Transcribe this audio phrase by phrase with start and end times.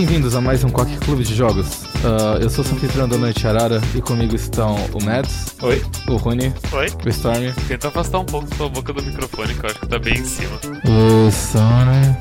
[0.00, 1.82] Bem-vindos a mais um Quack Clube de Jogos.
[1.96, 5.54] Uh, eu sou o anfitrião da Noite Arara e comigo estão o Mads.
[5.60, 5.84] Oi.
[6.08, 6.54] O Rony.
[6.72, 6.86] Oi.
[7.04, 7.52] O Storm.
[7.68, 10.24] Tenta afastar um pouco sua boca do microfone, que eu acho que tá bem em
[10.24, 10.58] cima.
[10.86, 12.16] O Storm.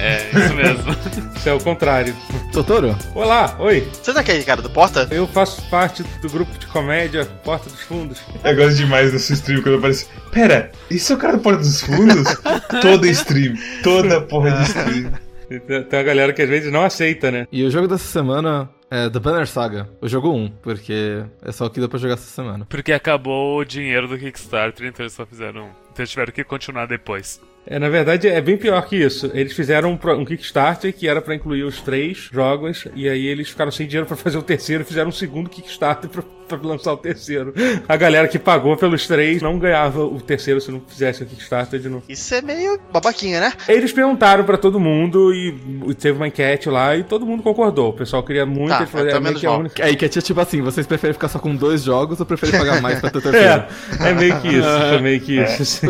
[0.00, 0.96] É, isso mesmo.
[1.38, 2.12] Isso é o contrário.
[2.52, 2.96] Totoro.
[3.14, 3.88] Olá, oi.
[4.02, 5.06] Você tá aquele cara do Porta?
[5.08, 8.18] Eu faço parte do grupo de comédia Porta dos Fundos.
[8.42, 10.08] Eu gosto demais dessa stream quando aparece.
[10.32, 12.26] Pera, isso é o cara do Porta dos Fundos?
[12.82, 13.54] Toda stream.
[13.84, 15.12] Toda porra de stream.
[15.60, 17.46] Tem uma galera que às vezes não aceita, né?
[17.50, 21.66] E o jogo dessa semana é The Banner Saga, o jogo 1, porque é só
[21.66, 22.66] o que dá pra jogar essa semana.
[22.68, 25.70] Porque acabou o dinheiro do Kickstarter, então eles só fizeram.
[25.90, 27.40] Então eles tiveram que continuar depois.
[27.66, 29.30] É, na verdade, é bem pior que isso.
[29.32, 33.48] Eles fizeram um, um Kickstarter que era pra incluir os três jogos, e aí eles
[33.48, 36.22] ficaram sem dinheiro pra fazer o terceiro e fizeram um segundo Kickstarter pra,
[36.58, 37.52] pra lançar o terceiro.
[37.88, 41.80] A galera que pagou pelos três não ganhava o terceiro se não fizesse o Kickstarter
[41.80, 42.04] de novo.
[42.08, 43.52] Isso é meio babaquinha, né?
[43.68, 47.90] Eles perguntaram pra todo mundo e teve uma enquete lá e todo mundo concordou.
[47.90, 49.84] O pessoal queria muito, Tá, eles falaram, então é meio que a única.
[49.84, 52.80] Aí que é tipo assim, vocês preferem ficar só com dois jogos ou preferem pagar
[52.80, 53.64] mais pra ter o terceiro?
[54.00, 55.86] É, é meio que isso, é meio que isso.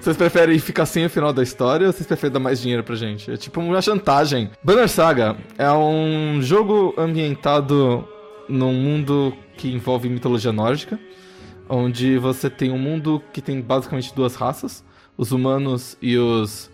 [0.00, 2.96] Vocês preferem ficar sem o final da história ou vocês preferem dar mais dinheiro pra
[2.96, 3.30] gente?
[3.30, 4.50] É tipo uma chantagem.
[4.62, 8.06] Banner Saga é um jogo ambientado
[8.48, 10.98] num mundo que envolve mitologia nórdica,
[11.68, 14.84] onde você tem um mundo que tem basicamente duas raças,
[15.16, 16.70] os humanos e os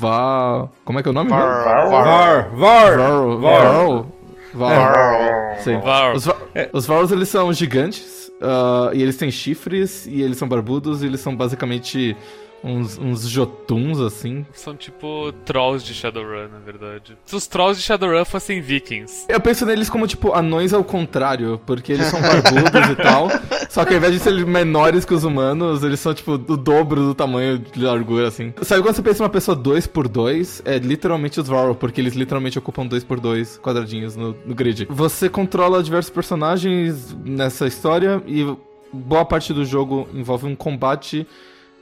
[0.00, 0.68] Va...
[0.84, 1.30] Como é que é o nome?
[1.30, 3.38] Var- Var, var, var.
[3.38, 4.06] Varl.
[4.54, 5.58] Varl.
[5.60, 5.78] Sim.
[5.80, 6.16] Varl.
[6.16, 6.36] Os, Va
[6.72, 11.06] os Varls, eles são gigantes, ah, e eles têm chifres, e eles são barbudos, e
[11.06, 12.16] eles são basicamente
[12.62, 14.44] uns, uns jotuns, assim.
[14.52, 17.16] São tipo trolls de Shadowrun, na verdade.
[17.24, 19.26] Se os trolls de Shadowrun fossem vikings.
[19.28, 23.28] Eu penso neles como, tipo, anões ao contrário, porque eles são barbudos e tal,
[23.68, 27.02] só que ao invés de serem menores que os humanos, eles são, tipo, o dobro
[27.02, 28.52] do tamanho de largura, assim.
[28.62, 32.58] Sabe quando você pensa em uma pessoa 2x2, é literalmente os Varl, porque eles literalmente
[32.58, 34.86] ocupam 2x2 quadradinhos no, no grid.
[34.90, 38.44] Você controla diversos personagens nessa história e
[38.92, 41.26] boa parte do jogo envolve um combate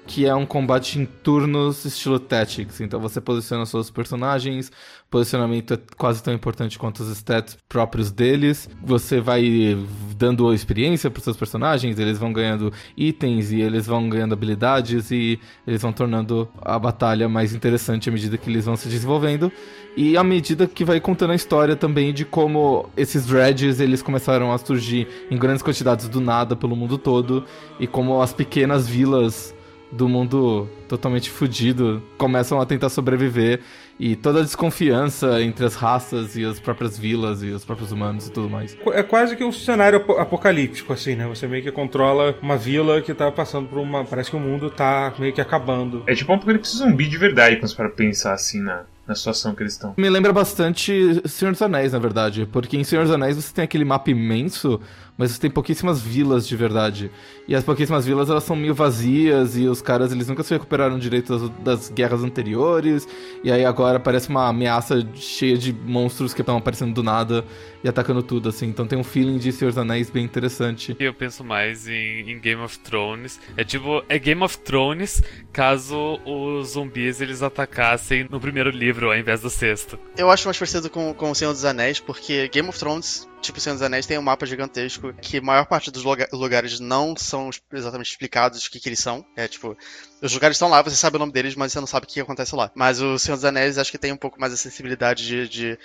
[0.07, 2.81] que é um combate em turnos estilo Tactics.
[2.81, 4.71] Então você posiciona seus personagens,
[5.11, 8.69] posicionamento é quase tão importante quanto os stats próprios deles.
[8.83, 9.77] Você vai
[10.17, 15.41] dando experiência para seus personagens, eles vão ganhando itens e eles vão ganhando habilidades e
[15.67, 19.51] eles vão tornando a batalha mais interessante à medida que eles vão se desenvolvendo.
[19.97, 24.53] E à medida que vai contando a história também de como esses dredges eles começaram
[24.53, 27.45] a surgir em grandes quantidades do nada pelo mundo todo
[27.81, 29.56] e como as pequenas vilas
[29.97, 33.61] do mundo totalmente fudido começam a tentar sobreviver
[33.99, 38.27] e toda a desconfiança entre as raças e as próprias vilas e os próprios humanos
[38.29, 38.77] e tudo mais.
[38.93, 41.27] É quase que um cenário apo- apocalíptico, assim, né?
[41.27, 44.05] Você meio que controla uma vila que tá passando por uma.
[44.05, 46.03] Parece que o mundo tá meio que acabando.
[46.07, 49.55] É tipo um apocalipse zumbi de verdade, quando você para pensar assim na, na situação
[49.55, 49.95] que eles estão.
[49.97, 53.65] Me lembra bastante Senhor dos Anéis, na verdade, porque em Senhor dos Anéis você tem
[53.65, 54.81] aquele mapa imenso,
[55.17, 57.11] mas você tem pouquíssimas vilas de verdade.
[57.47, 60.99] E as pouquíssimas vilas elas são meio vazias e os caras eles nunca se recuperaram
[60.99, 63.09] direito das, das guerras anteriores.
[63.45, 67.45] E aí agora parece uma ameaça cheia de monstros que estão aparecendo do nada
[67.85, 68.67] e atacando tudo assim.
[68.67, 70.97] Então tem um feeling de Senhor dos Anéis bem interessante.
[70.99, 73.41] E eu penso mais em, em Game of Thrones.
[73.57, 79.15] É tipo, é Game of Thrones caso os zumbis eles atacassem no primeiro livro ao
[79.17, 79.99] invés do sexto.
[80.17, 83.61] Eu acho mais parecido com, com o Senhor dos Anéis, porque Game of Thrones, tipo
[83.61, 87.15] Senhor dos Anéis, tem um mapa gigantesco que a maior parte dos lugar- lugares não
[87.17, 89.25] são exatamente explicados o que, que eles são.
[89.37, 89.77] É tipo,
[90.23, 92.21] os lugares estão lá, você sabe o nome deles, mas você não sabe o que
[92.21, 92.71] acontece lá.
[92.75, 95.49] Mas o Senhor dos Anéis acho que tem um pouco mais a sensibilidade de.
[95.49, 95.79] de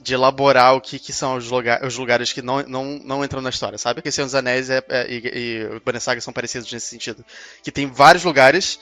[0.00, 3.40] de elaborar o que, que são os, lugar, os lugares que não, não, não entram
[3.42, 3.94] na história, sabe?
[3.96, 7.24] Porque Senhor dos Anéis é, é- e, e o Banner Saga são parecidos nesse sentido.
[7.64, 8.78] Que tem vários lugares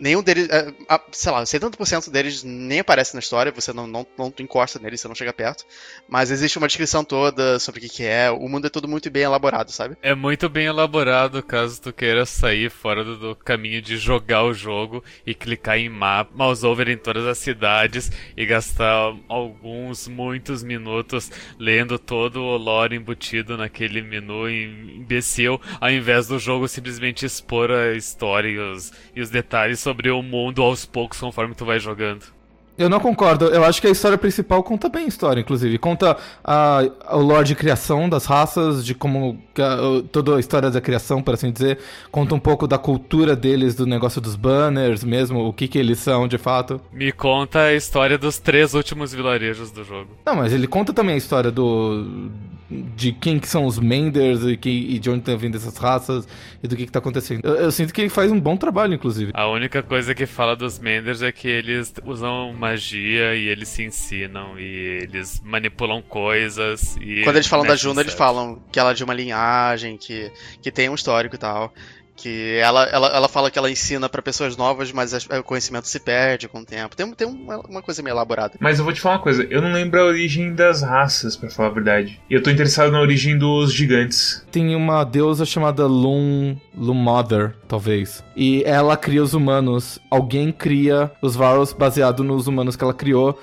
[0.00, 0.72] Nenhum deles, é,
[1.12, 5.08] sei lá, 70% deles nem aparece na história, você não, não, não encosta neles, você
[5.08, 5.64] não chega perto.
[6.08, 9.10] Mas existe uma descrição toda sobre o que, que é, o mundo é tudo muito
[9.10, 9.96] bem elaborado, sabe?
[10.02, 14.54] É muito bem elaborado caso tu queira sair fora do, do caminho de jogar o
[14.54, 20.62] jogo e clicar em mapa, mouse over em todas as cidades e gastar alguns, muitos
[20.62, 27.70] minutos lendo todo o lore embutido naquele menu imbecil, ao invés do jogo simplesmente expor
[27.70, 31.80] a história e os, e os detalhes sobre o mundo aos poucos conforme tu vai
[31.80, 32.37] jogando.
[32.78, 33.46] Eu não concordo.
[33.46, 35.76] Eu acho que a história principal conta bem a história, inclusive.
[35.78, 36.82] Conta a,
[37.12, 41.34] o lore de criação das raças, de como a- toda a história da criação, por
[41.34, 41.78] assim dizer.
[42.10, 45.98] Conta um pouco da cultura deles, do negócio dos banners mesmo, o que, que eles
[45.98, 46.80] são de fato.
[46.92, 50.10] Me conta a história dos três últimos vilarejos do jogo.
[50.24, 52.30] Não, mas ele conta também a história do
[52.70, 56.28] de quem que são os Menders e, que, e de onde estão vindo essas raças
[56.62, 57.40] e do que, que tá acontecendo.
[57.42, 59.32] Eu, eu, sinto que ele faz um bom trabalho, inclusive.
[59.34, 63.82] A única coisa que fala dos Menders é que eles usam magia e eles se
[63.82, 66.96] ensinam e eles manipulam coisas.
[67.00, 70.30] E Quando eles falam da Juna, eles falam que ela é de uma linhagem, que,
[70.60, 71.72] que tem um histórico e tal.
[72.20, 75.86] Que ela, ela, ela fala que ela ensina pra pessoas novas, mas as- o conhecimento
[75.86, 76.96] se perde com o tempo.
[76.96, 78.54] Tem, tem uma, uma coisa meio elaborada.
[78.60, 81.48] Mas eu vou te falar uma coisa, eu não lembro a origem das raças, pra
[81.48, 82.20] falar a verdade.
[82.28, 84.44] E eu tô interessado na origem dos gigantes.
[84.50, 88.22] Tem uma deusa chamada Lum, Lum Mother, talvez.
[88.36, 89.98] E ela cria os humanos.
[90.10, 93.38] Alguém cria os Varus baseado nos humanos que ela criou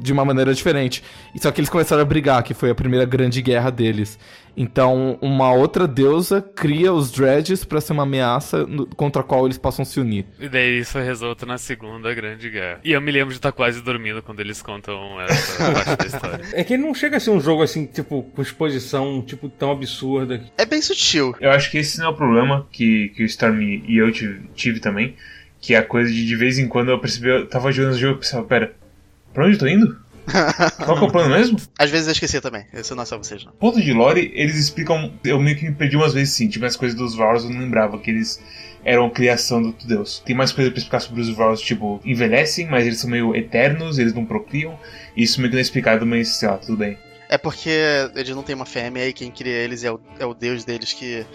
[0.00, 1.02] de uma maneira diferente.
[1.34, 4.18] E só que eles começaram a brigar, que foi a primeira grande guerra deles.
[4.56, 9.44] Então, uma outra deusa cria os Dreads pra ser uma ameaça no- contra a qual
[9.46, 10.26] eles possam se unir.
[10.38, 12.78] E daí isso resulta na Segunda Grande Guerra.
[12.84, 16.44] E eu me lembro de estar quase dormindo quando eles contam essa parte da história.
[16.52, 19.72] É que ele não chega a ser um jogo assim, tipo, com exposição, tipo, tão
[19.72, 20.40] absurda.
[20.56, 21.34] É bem sutil.
[21.40, 24.40] Eu acho que esse não é o problema que, que o Storm e eu tive,
[24.54, 25.16] tive também.
[25.60, 27.98] Que é a coisa de de vez em quando eu percebi, eu tava jogando o
[27.98, 28.72] jogo e pensava, pera,
[29.34, 30.04] pra onde eu tô indo?
[30.84, 31.58] Qual que é o plano mesmo?
[31.78, 32.64] Às vezes eu esqueci também.
[32.72, 33.52] Isso não é só vocês, não.
[33.52, 35.12] Ponto de lore, eles explicam.
[35.22, 36.48] Eu meio que me perdi umas vezes sim.
[36.48, 38.42] Tipo, as coisas dos Vars eu não lembrava que eles
[38.84, 40.22] eram criação do Deus.
[40.24, 43.98] Tem mais coisa pra explicar sobre os Vars, tipo, envelhecem, mas eles são meio eternos,
[43.98, 44.78] eles não procriam.
[45.16, 46.96] Isso meio que não é explicado, mas sei lá, tudo bem.
[47.28, 47.70] É porque
[48.14, 50.92] eles não têm uma fêmea e quem cria eles é o, é o deus deles
[50.92, 51.26] que,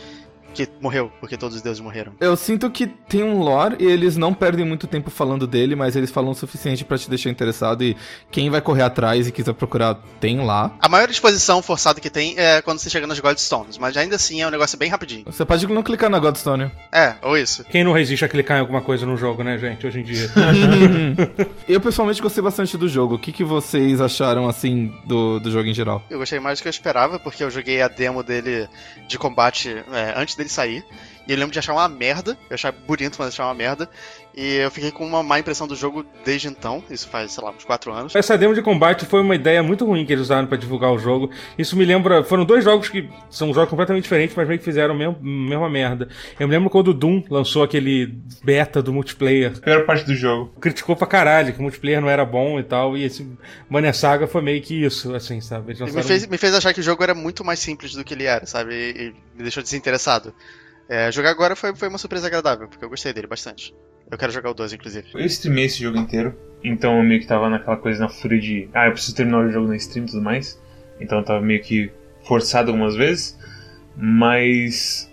[0.53, 2.13] que morreu, porque todos os deuses morreram.
[2.19, 5.95] Eu sinto que tem um lore e eles não perdem muito tempo falando dele, mas
[5.95, 7.95] eles falam o suficiente pra te deixar interessado e
[8.31, 10.75] quem vai correr atrás e quiser procurar tem lá.
[10.79, 14.41] A maior exposição forçada que tem é quando você chega nas Godstones, mas ainda assim
[14.41, 15.23] é um negócio bem rapidinho.
[15.25, 16.71] Você pode não clicar na Godstone.
[16.91, 17.63] É, ou isso.
[17.65, 20.29] Quem não resiste a clicar em alguma coisa no jogo, né, gente, hoje em dia?
[21.67, 23.15] Eu pessoalmente gostei bastante do jogo.
[23.15, 26.03] O que, que vocês acharam assim do, do jogo em geral?
[26.09, 28.67] Eu gostei mais do que eu esperava, porque eu joguei a demo dele
[29.07, 30.83] de combate é, antes dele sair.
[31.29, 32.35] E eu lembro de achar uma merda.
[32.49, 33.87] Eu achava bonito, mas achava uma merda.
[34.35, 36.83] E eu fiquei com uma má impressão do jogo desde então.
[36.89, 38.15] Isso faz, sei lá, uns 4 anos.
[38.15, 40.97] Essa demo de combate foi uma ideia muito ruim que eles usaram pra divulgar o
[40.97, 41.29] jogo.
[41.55, 42.23] Isso me lembra.
[42.23, 45.69] Foram dois jogos que são jogos completamente diferentes, mas meio que fizeram a mesma, mesma
[45.69, 46.09] merda.
[46.39, 48.07] Eu me lembro quando o Doom lançou aquele
[48.43, 49.59] beta do multiplayer.
[49.61, 50.51] Pior parte do jogo.
[50.59, 52.97] Criticou pra caralho que o multiplayer não era bom e tal.
[52.97, 53.29] E esse
[53.69, 55.73] Banner Saga foi meio que isso, assim, sabe?
[55.73, 58.03] E me lançaram- fez, me fez achar que o jogo era muito mais simples do
[58.03, 58.73] que ele era, sabe?
[58.73, 59.05] E, e
[59.37, 60.33] me deixou desinteressado.
[60.89, 63.75] É, jogar agora foi, foi uma surpresa agradável, porque eu gostei dele bastante.
[64.09, 65.07] Eu quero jogar o 2, inclusive.
[65.13, 68.67] Eu streamei esse jogo inteiro, então eu meio que tava naquela coisa na fúria de.
[68.73, 70.59] Ah, eu preciso terminar o jogo na stream e tudo mais.
[70.99, 71.91] Então eu tava meio que
[72.27, 73.37] forçado algumas vezes.
[73.95, 75.07] Mas.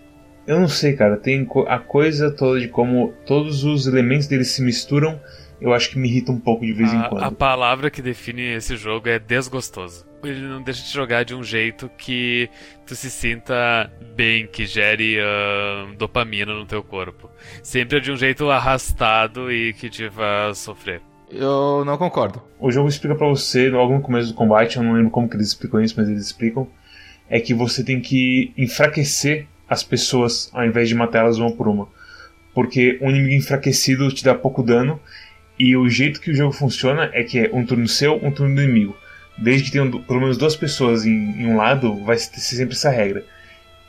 [0.46, 1.16] Eu não sei, cara.
[1.18, 5.20] Tem a coisa toda de como todos os elementos dele se misturam.
[5.60, 7.34] Eu acho que me irrita um pouco de vez em A, a quando.
[7.36, 10.05] palavra que define esse jogo é desgostoso.
[10.28, 12.48] Ele não deixa de jogar de um jeito que
[12.86, 17.30] tu se sinta bem, que gere ah, dopamina no teu corpo.
[17.62, 21.00] Sempre é de um jeito arrastado e que te faz sofrer.
[21.30, 22.42] Eu não concordo.
[22.58, 25.36] O jogo explica pra você, logo no começo do combate, eu não lembro como que
[25.36, 26.68] eles explicam isso, mas eles explicam.
[27.28, 31.66] É que você tem que enfraquecer as pessoas ao invés de matar elas uma por
[31.66, 31.88] uma.
[32.54, 35.00] Porque um inimigo enfraquecido te dá pouco dano.
[35.58, 38.54] E o jeito que o jogo funciona é que é um turno seu, um turno
[38.54, 38.96] do inimigo.
[39.38, 42.90] Desde que tenham pelo menos duas pessoas em, em um lado, vai ser sempre essa
[42.90, 43.24] regra.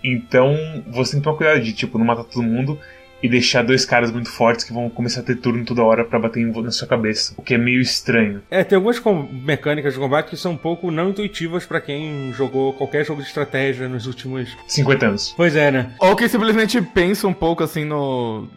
[0.04, 0.56] Então
[0.88, 2.80] você tem que tomar cuidado de tipo, não matar todo mundo
[3.22, 6.20] e deixar dois caras muito fortes que vão começar a ter turno toda hora pra
[6.20, 7.34] bater na sua cabeça.
[7.36, 8.44] O que é meio estranho.
[8.52, 12.32] É, tem algumas com- mecânicas de combate que são um pouco não intuitivas pra quem
[12.34, 14.56] jogou qualquer jogo de estratégia nos últimos.
[14.68, 15.34] 50 anos.
[15.36, 15.94] Pois é, né?
[16.00, 18.48] Ou que simplesmente pensa um pouco assim no.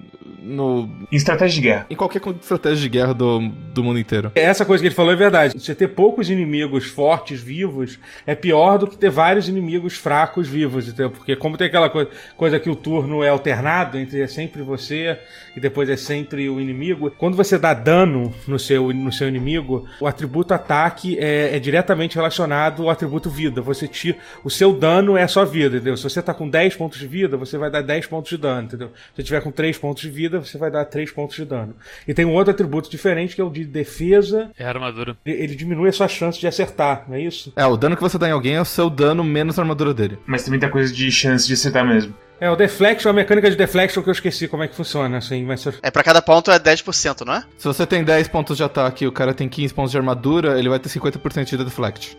[0.43, 0.91] no.
[1.11, 1.87] Em estratégia de guerra.
[1.89, 3.41] em qualquer estratégia de guerra do,
[3.73, 4.33] do mundo inteiro.
[4.35, 5.59] Essa coisa que ele falou é verdade.
[5.59, 10.89] Você ter poucos inimigos fortes vivos é pior do que ter vários inimigos fracos vivos,
[10.89, 11.11] entendeu?
[11.11, 15.19] Porque como tem aquela coisa, que o turno é alternado, entre é sempre você
[15.57, 17.11] e depois é sempre o inimigo.
[17.13, 22.17] Quando você dá dano no seu, no seu inimigo, o atributo ataque é, é diretamente
[22.17, 23.61] relacionado ao atributo vida.
[23.63, 25.97] Você tira, o seu dano é a sua vida, entendeu?
[25.97, 28.67] Se você tá com 10 pontos de vida, você vai dar 10 pontos de dano,
[28.67, 28.89] entendeu?
[28.89, 31.75] Se você tiver com 3 pontos de vida, você vai dar 3 pontos de dano.
[32.07, 35.17] E tem um outro atributo diferente que é o de defesa É a armadura.
[35.25, 37.53] ele ele diminui a sua chance de acertar, não é isso?
[37.57, 39.95] É, o dano que você dá em alguém é o seu dano menos a armadura
[39.95, 40.19] dele.
[40.27, 42.15] Mas também tem a coisa de chance de acertar mesmo.
[42.41, 45.45] É, o deflection, a mecânica de deflection que eu esqueci como é que funciona, assim,
[45.45, 45.67] mas...
[45.83, 47.45] É, pra cada ponto é 10%, não é?
[47.59, 50.59] Se você tem 10 pontos de ataque e o cara tem 15 pontos de armadura,
[50.59, 52.17] ele vai ter 50% de deflect.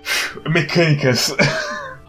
[0.48, 1.36] Mecânicas.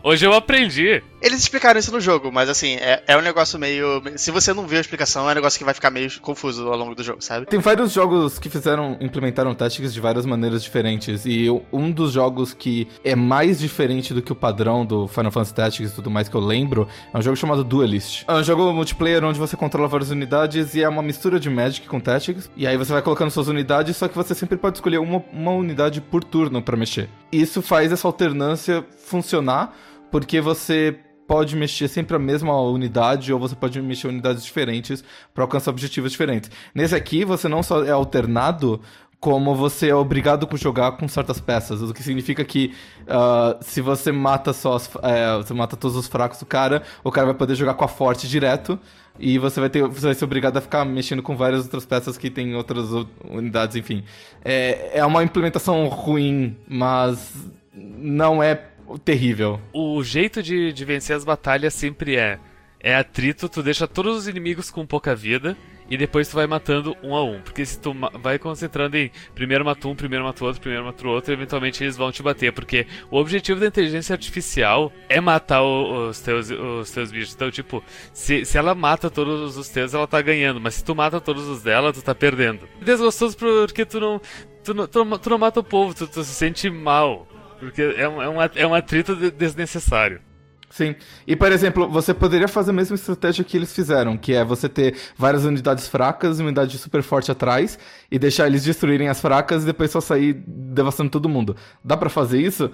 [0.05, 1.03] Hoje eu aprendi.
[1.23, 4.03] Eles explicaram isso no jogo, mas assim, é, é um negócio meio.
[4.17, 6.77] Se você não viu a explicação, é um negócio que vai ficar meio confuso ao
[6.77, 7.47] longo do jogo, sabe?
[7.47, 11.25] Tem vários jogos que fizeram, implementaram Tactics de várias maneiras diferentes.
[11.25, 15.55] E um dos jogos que é mais diferente do que o padrão do Final Fantasy
[15.55, 18.25] Tactics e tudo mais que eu lembro é um jogo chamado Duelist.
[18.27, 21.87] É um jogo multiplayer onde você controla várias unidades e é uma mistura de Magic
[21.87, 22.51] com Tactics.
[22.57, 25.53] E aí você vai colocando suas unidades, só que você sempre pode escolher uma, uma
[25.53, 27.09] unidade por turno pra mexer.
[27.31, 29.73] Isso faz essa alternância funcionar,
[30.11, 35.03] porque você pode mexer sempre a mesma unidade ou você pode mexer unidades diferentes
[35.33, 36.51] para alcançar objetivos diferentes.
[36.75, 38.81] Nesse aqui, você não só é alternado,
[39.23, 42.75] como você é obrigado a jogar com certas peças, o que significa que
[43.07, 47.11] ah, se você mata só as, é, você mata todos os fracos do cara, o
[47.13, 48.77] cara vai poder jogar com a forte direto
[49.21, 52.19] e você vai ter você vai ser obrigado a ficar mexendo com várias outras peças
[52.19, 52.89] que tem outras
[53.31, 54.03] unidades, enfim.
[54.45, 57.33] É, é uma implementação ruim, mas
[57.73, 59.61] não é terrível.
[59.73, 62.39] O jeito de, de vencer as batalhas sempre é
[62.83, 65.57] é atrito, tu deixa todos os inimigos com pouca vida
[65.89, 67.41] e depois tu vai matando um a um.
[67.41, 71.33] Porque se tu vai concentrando em primeiro mata um, primeiro mata outro, primeiro mata outro,
[71.33, 72.53] eventualmente eles vão te bater.
[72.53, 77.35] Porque o objetivo da inteligência artificial é matar os, teus, os teus bichos.
[77.35, 80.61] Então, tipo, se, se ela mata todos os teus, ela tá ganhando.
[80.61, 82.69] Mas se tu mata todos os dela, tu tá perdendo.
[82.81, 84.21] É desgostoso porque tu não.
[84.65, 87.27] Tu não, tu não, tu não mata o povo, tu, tu se sente mal.
[87.63, 90.21] Porque é um, é um, é um atrito de- desnecessário.
[90.69, 90.97] Sim.
[91.27, 94.69] E, por exemplo, você poderia fazer a mesma estratégia que eles fizeram, que é você
[94.69, 97.79] ter várias unidades fracas e unidade super forte atrás,
[98.11, 101.55] e deixar eles destruírem as fracas e depois só sair devastando todo mundo.
[101.85, 102.71] Dá pra fazer isso?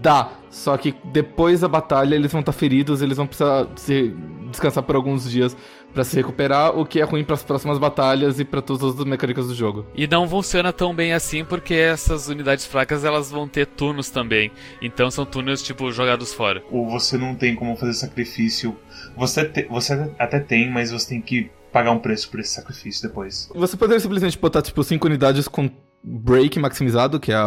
[0.00, 0.30] Dá.
[0.48, 4.14] Só que depois da batalha eles vão estar feridos, eles vão precisar se
[4.48, 5.56] descansar por alguns dias
[5.92, 9.06] pra se recuperar, o que é ruim pras próximas batalhas e pra todas as outras
[9.06, 9.86] mecânicas do jogo.
[9.94, 14.50] E não funciona tão bem assim porque essas unidades fracas elas vão ter turnos também.
[14.80, 16.62] Então são turnos tipo jogados fora.
[16.70, 18.76] Ou você não tem como fazer sacrifício.
[19.16, 23.06] Você, te- você até tem, mas você tem que pagar um preço por esse sacrifício
[23.08, 23.50] depois.
[23.54, 25.70] Você poderia simplesmente botar, tipo, 5 unidades com
[26.02, 27.38] break maximizado, que é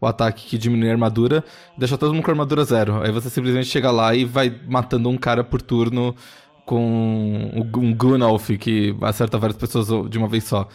[0.00, 1.42] o ataque que diminui a armadura,
[1.78, 3.02] deixar todo mundo com armadura zero.
[3.02, 6.14] Aí você simplesmente chega lá e vai matando um cara por turno
[6.64, 10.66] com um Gunalf que acerta várias pessoas de uma vez só.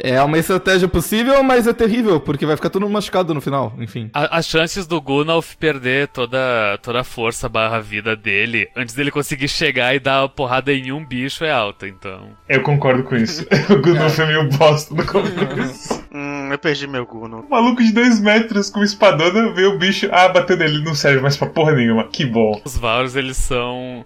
[0.00, 4.08] É uma estratégia possível, mas é terrível, porque vai ficar todo machucado no final, enfim.
[4.14, 9.10] A- as chances do Gunalf perder toda, toda a força barra vida dele antes dele
[9.10, 12.28] conseguir chegar e dar uma porrada em um bicho é alta, então.
[12.48, 13.44] Eu concordo com isso.
[13.72, 15.98] o Gunolf é meio bosta no começo.
[16.10, 17.44] Hum, eu perdi meu Guno.
[17.46, 21.20] Um maluco de 2 metros com espadona, vê o bicho, ah, bateu nele, não serve
[21.20, 22.04] mais pra porra nenhuma.
[22.08, 22.60] Que bom.
[22.64, 24.04] Os Vaurs, eles são.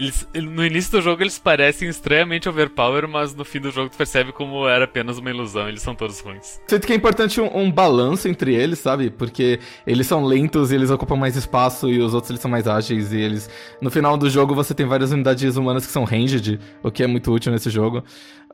[0.00, 3.90] Eles, ele- no início do jogo eles parecem estranhamente overpower, mas no fim do jogo
[3.90, 6.58] tu percebe como era apenas uma ilusão, eles são todos ruins.
[6.66, 9.10] Sinto que é importante um, um balanço entre eles, sabe?
[9.10, 12.66] Porque eles são lentos e eles ocupam mais espaço e os outros eles são mais
[12.66, 13.50] ágeis e eles...
[13.78, 17.06] No final do jogo você tem várias unidades humanas que são ranged, o que é
[17.06, 18.02] muito útil nesse jogo.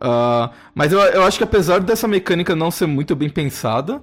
[0.00, 4.02] Ah, mas eu, eu acho que apesar dessa mecânica não ser muito bem pensada,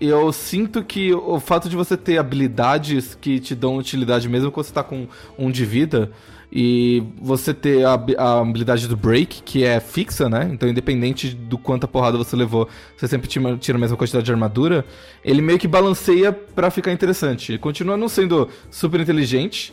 [0.00, 4.66] eu sinto que o fato de você ter habilidades que te dão utilidade mesmo quando
[4.66, 6.12] você tá com um de vida
[6.58, 10.48] e você ter a, a habilidade do break, que é fixa, né?
[10.50, 14.82] Então, independente do quanta porrada você levou, você sempre tira a mesma quantidade de armadura.
[15.22, 17.52] Ele meio que balanceia pra ficar interessante.
[17.52, 19.70] Ele Continua não sendo super inteligente,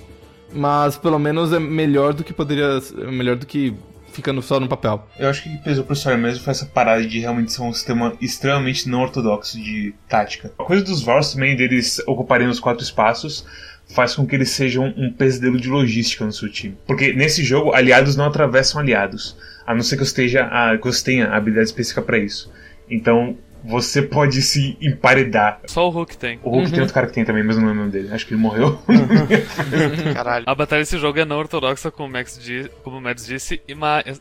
[0.54, 2.82] mas pelo menos é melhor do que poderia.
[2.98, 3.74] é melhor do que
[4.12, 5.08] ficando só no papel.
[5.18, 7.62] Eu acho que o que pesou pro história mesmo foi essa parada de realmente ser
[7.62, 10.52] um sistema extremamente não ortodoxo de tática.
[10.60, 13.46] A coisa dos Vars também, deles ocuparem os quatro espaços,
[13.93, 16.77] faz com que eles sejam um pesadelo de logística no seu time.
[16.85, 20.83] Porque nesse jogo, aliados não atravessam aliados, a não ser que você, esteja, a, que
[20.83, 22.51] você tenha a habilidade específica pra isso.
[22.89, 25.62] Então, você pode se emparedar.
[25.67, 26.38] Só o Hulk tem.
[26.43, 28.09] O Hulk tem outro cara que tem também, mas não lembro o nome dele.
[28.12, 28.77] Acho que ele morreu.
[30.13, 30.43] Caralho.
[30.47, 33.62] A batalha desse jogo é não ortodoxa, como o Max, di- como o Mads disse,
[33.67, 33.73] e,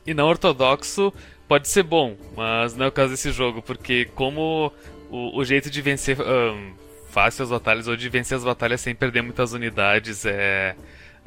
[0.07, 1.13] e não ortodoxo
[1.49, 4.73] pode ser bom, mas não é o caso desse jogo, porque como
[5.11, 6.71] o, o jeito de vencer ahn,
[7.13, 10.75] fácil as batalhas, ou de vencer as batalhas sem perder muitas unidades, é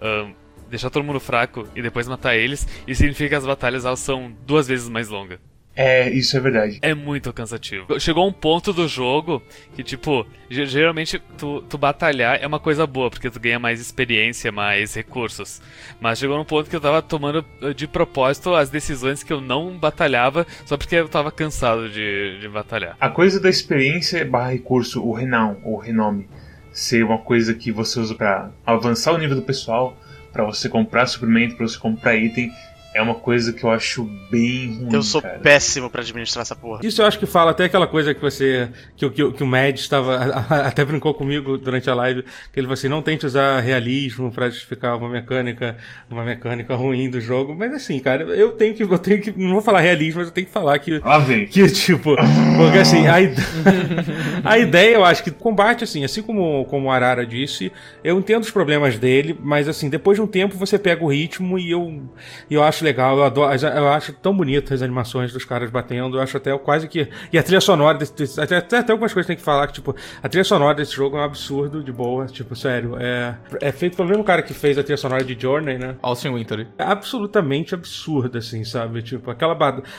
[0.02, 0.34] ahn,
[0.68, 4.36] deixar todo mundo fraco e depois matar eles, isso significa que as batalhas elas são
[4.46, 5.40] duas vezes mais longas.
[5.76, 6.80] É, isso é verdade.
[6.82, 8.00] É muito cansativo.
[8.00, 9.42] Chegou um ponto do jogo
[9.76, 13.82] que, tipo, ge- geralmente tu, tu batalhar é uma coisa boa, porque tu ganha mais
[13.82, 15.62] experiência, mais recursos.
[16.00, 19.42] Mas chegou num ponto que eu tava tomando eh, de propósito as decisões que eu
[19.42, 22.96] não batalhava só porque eu tava cansado de, de batalhar.
[23.00, 26.28] A coisa da experiência barra recurso, o renown ou renome,
[26.72, 29.98] ser uma coisa que você usa pra avançar o nível do pessoal,
[30.32, 32.52] pra você comprar suprimento, pra você comprar item,
[32.96, 34.90] é uma coisa que eu acho bem ruim.
[34.94, 35.38] Eu sou cara.
[35.40, 36.80] péssimo pra administrar essa porra.
[36.84, 38.70] Isso eu acho que fala até aquela coisa que você.
[38.96, 40.16] que, o- que, o- que o Mad estava.
[40.66, 44.50] até brincou comigo durante a live, que ele falou assim: não tente usar realismo pra
[44.50, 45.76] justificar uma mecânica,
[46.10, 47.54] uma mecânica ruim do jogo.
[47.54, 48.84] Mas assim, cara, eu tenho que.
[48.84, 49.32] Eu tenho que.
[49.38, 51.00] Não vou falar realismo, mas eu tenho que falar que.
[51.00, 51.46] Lá vem.
[51.48, 52.16] Que tipo,
[52.58, 53.36] porque assim, a, ide-
[54.44, 57.72] a ideia eu acho que combate, assim, assim como, como o Arara disse,
[58.04, 61.60] eu entendo os problemas dele, mas assim, depois de um tempo você pega o ritmo
[61.60, 62.02] e eu,
[62.50, 66.18] e eu acho legal, eu adoro, eu acho tão bonitas as animações dos caras batendo,
[66.18, 67.08] eu acho até quase que.
[67.34, 69.96] E a trilha sonora desse, desse- até, até, algumas coisas tem que falar que, tipo,
[70.24, 72.96] a trilha sonora desse jogo é um absurdo de boa, tipo, sério.
[73.00, 75.96] É, é feito pelo mesmo cara que fez a trilha sonora de Journey, né?
[76.02, 76.68] Austin Winter.
[76.78, 79.02] É absolutamente absurda, assim, sabe?
[79.02, 79.54] Tipo, aquela,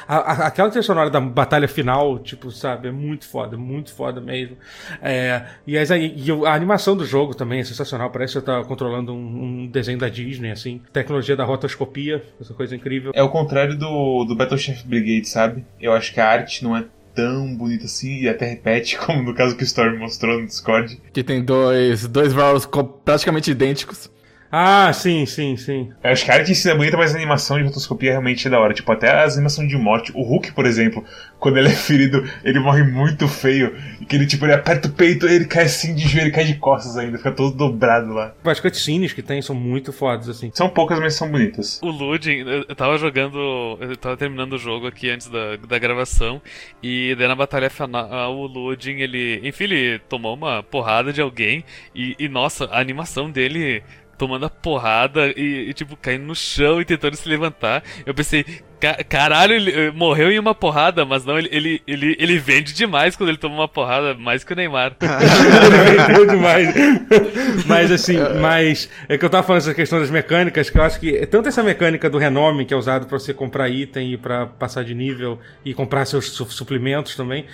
[0.09, 2.88] a- a- aquela trilha sonora da batalha final, tipo, sabe?
[2.88, 4.57] É muito foda, muito foda mesmo.
[5.02, 8.11] É, e, as- e a animação do jogo também é sensacional.
[8.11, 10.81] Parece que você tá controlando um, um desenho da Disney, assim.
[10.93, 13.12] Tecnologia da rotoscopia, essa coisa incrível.
[13.14, 15.64] É o contrário do, do Battle Chef Brigade, sabe?
[15.80, 19.35] Eu acho que a arte não é tão bonita assim e até repete, como no
[19.35, 21.00] caso que o Storm mostrou no Discord.
[21.12, 22.68] Que tem dois, dois Varus
[23.04, 24.11] praticamente idênticos.
[24.58, 25.92] Ah, sim, sim, sim.
[26.02, 28.46] Eu acho que a arte em si é bonita, mas a animação de rotoscopia realmente
[28.46, 28.72] é da hora.
[28.72, 30.10] Tipo, até as animações de morte.
[30.14, 31.04] O Hulk, por exemplo,
[31.38, 33.76] quando ele é ferido, ele morre muito feio.
[34.00, 36.44] E que ele, tipo, ele aperta o peito, ele cai assim de joelho, ele cai
[36.44, 38.32] de costas ainda, fica todo dobrado lá.
[38.44, 40.50] As cutscenes que tem são muito fodas, assim.
[40.54, 41.78] São poucas, mas são bonitas.
[41.82, 43.36] O Ludin, eu eu tava jogando.
[43.78, 46.40] Eu tava terminando o jogo aqui antes da, da gravação.
[46.82, 49.40] E daí na batalha final, o Ludin, ele.
[49.46, 51.62] Enfim, ele tomou uma porrada de alguém.
[51.94, 53.82] E, e, nossa, a animação dele
[54.16, 57.82] tomando a porrada e, e, tipo, caindo no chão e tentando se levantar.
[58.04, 58.44] Eu pensei,
[58.80, 62.73] "Ca- caralho, ele eh, morreu em uma porrada, mas não, ele, ele, ele, ele vende
[62.73, 64.94] demais quando ele toma uma porrada, mais que o Neymar.
[65.00, 66.75] Ele vendeu demais.
[67.66, 70.99] mas assim, mas é que eu tava falando essa questão das mecânicas, que eu acho
[71.00, 74.46] que tanto essa mecânica do renome, que é usado pra você comprar item e pra
[74.46, 77.46] passar de nível e comprar seus su- suplementos também,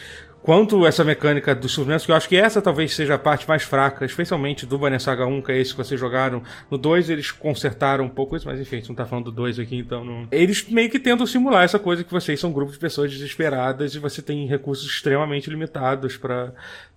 [0.42, 3.62] quanto essa mecânica dos suplementos, que eu acho que essa talvez seja a parte mais
[3.62, 6.42] fraca, especialmente do Banner Saga 1, que é esse que vocês jogaram.
[6.70, 9.32] No 2 eles consertaram um pouco isso, mas enfim, a gente não tá falando do
[9.32, 10.26] 2 aqui, então não...
[10.30, 13.94] Eles meio que tentam simular essa coisa que vocês são um grupo de pessoas desesperadas
[13.94, 16.52] e você tem recursos extremamente limitados pra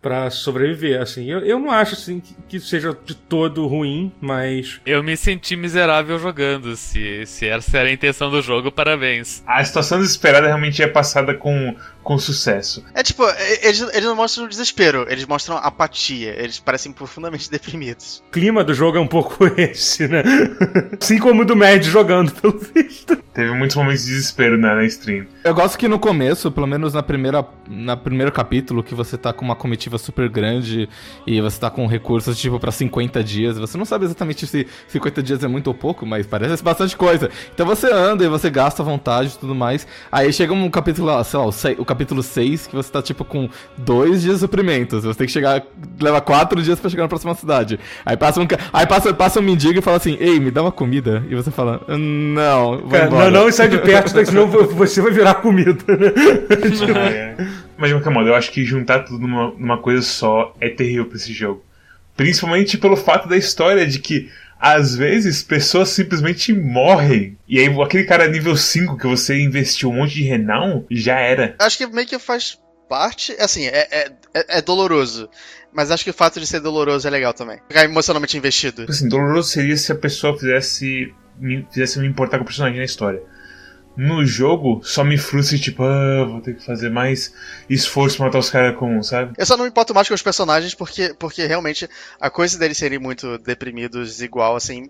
[0.05, 1.31] para sobreviver, assim.
[1.31, 4.79] Eu, eu não acho, assim, que, que seja de todo ruim, mas...
[4.85, 6.75] Eu me senti miserável jogando.
[6.75, 9.41] Se, se essa era a intenção do jogo, parabéns.
[9.47, 12.85] A situação desesperada realmente é passada com, com sucesso.
[12.93, 13.23] É tipo,
[13.63, 16.35] eles, eles não mostram desespero, eles mostram apatia.
[16.37, 18.23] Eles parecem profundamente deprimidos.
[18.27, 20.21] O clima do jogo é um pouco esse, né?
[21.01, 23.17] assim como o do Mad jogando, pelo visto.
[23.33, 25.25] Teve muitos momentos de desespero né, na stream.
[25.43, 29.33] Eu gosto que no começo, pelo menos na primeira, na primeiro capítulo, que você tá
[29.33, 30.89] com uma comitiva super grande
[31.25, 35.23] e você tá com recursos tipo pra 50 dias, você não sabe exatamente se 50
[35.23, 37.29] dias é muito ou pouco, mas parece bastante coisa.
[37.53, 39.87] Então você anda e você gasta à vontade e tudo mais.
[40.11, 41.45] Aí chega um capítulo, lá, sei lá,
[41.77, 45.03] o, capítulo 6, que você tá tipo com dois dias de suprimentos.
[45.03, 45.63] Você tem que chegar,
[45.99, 47.79] leva quatro dias pra chegar na próxima cidade.
[48.05, 50.71] Aí passa um, aí passa, passa um mendigo e fala assim: Ei, me dá uma
[50.71, 51.23] comida.
[51.29, 53.31] E você fala: Não, vai Cara, embora.
[53.31, 56.13] não, não sai de perto, senão você vai virar comida, né?
[57.07, 57.64] É.
[57.77, 61.05] Mas de qualquer modo, eu acho que juntar tudo numa, numa coisa só é terrível
[61.05, 61.63] pra esse jogo.
[62.15, 67.37] Principalmente pelo fato da história de que às vezes pessoas simplesmente morrem.
[67.47, 71.55] E aí aquele cara nível 5 que você investiu um monte de renown já era.
[71.59, 72.57] Acho que meio que faz
[72.87, 73.33] parte.
[73.39, 75.29] Assim, é, é, é- é doloroso.
[75.73, 77.57] Mas acho que o fato de ser doloroso é legal também.
[77.67, 78.83] Ficar emocionalmente investido.
[78.83, 82.77] Tipo Assim, doloroso seria se a pessoa fizesse me, fizesse me importar com o personagem
[82.79, 83.21] na história.
[83.97, 87.33] No jogo, só me frustra, tipo, ah, vou ter que fazer mais
[87.69, 89.33] esforço pra matar os caras comuns, sabe?
[89.37, 92.77] Eu só não me importo mais com os personagens porque, porque realmente a coisa deles
[92.77, 94.89] serem muito deprimidos igual, assim,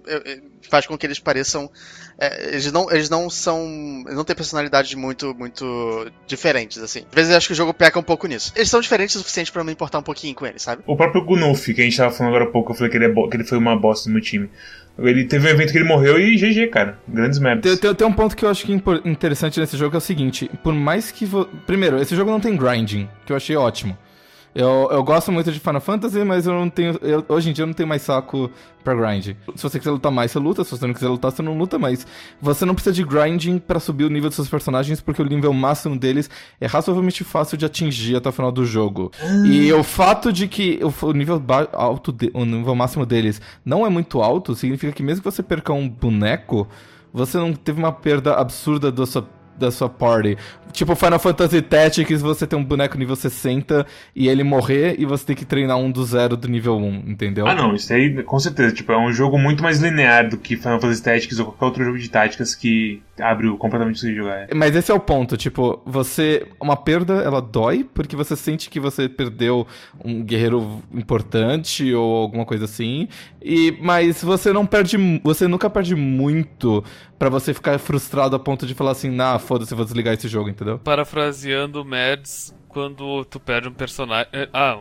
[0.69, 1.69] faz com que eles pareçam.
[2.17, 3.63] É, eles, não, eles não são.
[4.05, 6.99] Eles não têm personalidades muito, muito diferentes, assim.
[7.09, 8.53] Às vezes eu acho que o jogo peca um pouco nisso.
[8.55, 10.81] Eles são diferentes o suficiente pra eu me importar um pouquinho com eles, sabe?
[10.87, 13.05] O próprio Gunulf, que a gente tava falando agora há pouco, eu falei que ele,
[13.05, 14.49] é que ele foi uma bosta no meu time.
[14.97, 16.97] Ele teve um evento que ele morreu e GG, cara.
[17.05, 17.79] Grandes Tem, merdas.
[17.79, 18.75] tem, tem um ponto que eu acho que é
[19.09, 21.25] interessante nesse jogo que é o seguinte: por mais que.
[21.25, 23.97] vo- Primeiro, esse jogo não tem grinding, que eu achei ótimo.
[24.55, 26.97] Eu, eu gosto muito de Final Fantasy, mas eu não tenho.
[27.01, 28.49] eu- hoje em dia eu não tenho mais saco
[28.85, 29.35] pra grind.
[29.53, 30.63] Se você quiser lutar mais, você luta.
[30.63, 32.07] Se você não quiser lutar, você não luta, mas
[32.41, 35.51] você não precisa de grinding pra subir o nível dos seus personagens, porque o nível
[35.51, 36.29] máximo deles
[36.61, 39.11] é razoavelmente fácil de atingir até o final do jogo.
[39.45, 43.89] E o fato de que o, nível alto, de- o nível máximo deles não é
[43.89, 46.65] muito alto, significa que mesmo que você perca um boneco,
[47.13, 50.37] você não teve uma perda absurda da sua, da sua party.
[50.71, 55.25] Tipo Final Fantasy Tactics, você tem um boneco nível 60 e ele morrer e você
[55.25, 57.47] tem que treinar um do zero do nível 1, entendeu?
[57.47, 58.75] Ah, não, isso aí com certeza.
[58.75, 61.85] Tipo, é um jogo muito mais linear do que Final Fantasy Tactics ou qualquer outro
[61.85, 64.49] jogo de táticas que abre o completamente sem jogar.
[64.49, 64.53] É.
[64.53, 66.47] Mas esse é o ponto, tipo, você.
[66.59, 69.67] Uma perda, ela dói, porque você sente que você perdeu
[70.03, 73.07] um guerreiro importante ou alguma coisa assim.
[73.41, 74.97] E, mas você não perde.
[75.23, 76.83] Você nunca perde muito
[77.17, 80.49] para você ficar frustrado a ponto de falar assim, nah, foda-se, vou desligar esse jogo,
[80.49, 80.79] entendeu?
[80.79, 84.27] Parafraseando o Mads, quando tu perde um personagem.
[84.51, 84.77] Ah,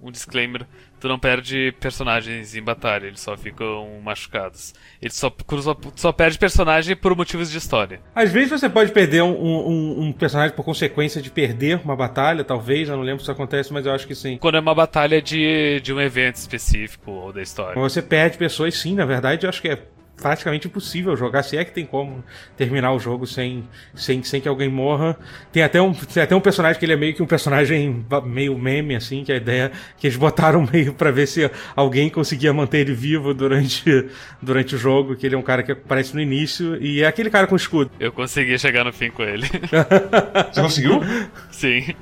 [0.00, 0.66] um disclaimer
[1.02, 4.72] tu não perde personagens em batalha, eles só ficam machucados.
[5.00, 8.00] Eles só, só, só perde personagem por motivos de história.
[8.14, 12.44] Às vezes você pode perder um, um, um, personagem por consequência de perder uma batalha,
[12.44, 14.38] talvez, eu não lembro se isso acontece, mas eu acho que sim.
[14.38, 17.74] Quando é uma batalha de, de um evento específico ou da história.
[17.74, 19.82] Quando você perde pessoas, sim, na verdade, eu acho que é
[20.22, 22.24] praticamente impossível jogar, se é que tem como
[22.56, 25.18] terminar o jogo sem, sem, sem que alguém morra.
[25.50, 28.56] Tem até, um, tem até um personagem que ele é meio que um personagem meio
[28.56, 32.78] meme, assim, que a ideia que eles botaram meio para ver se alguém conseguia manter
[32.78, 34.08] ele vivo durante,
[34.40, 37.28] durante o jogo, que ele é um cara que aparece no início, e é aquele
[37.28, 37.90] cara com escudo.
[37.98, 39.46] Eu consegui chegar no fim com ele.
[40.52, 41.00] Você conseguiu?
[41.50, 41.94] Sim.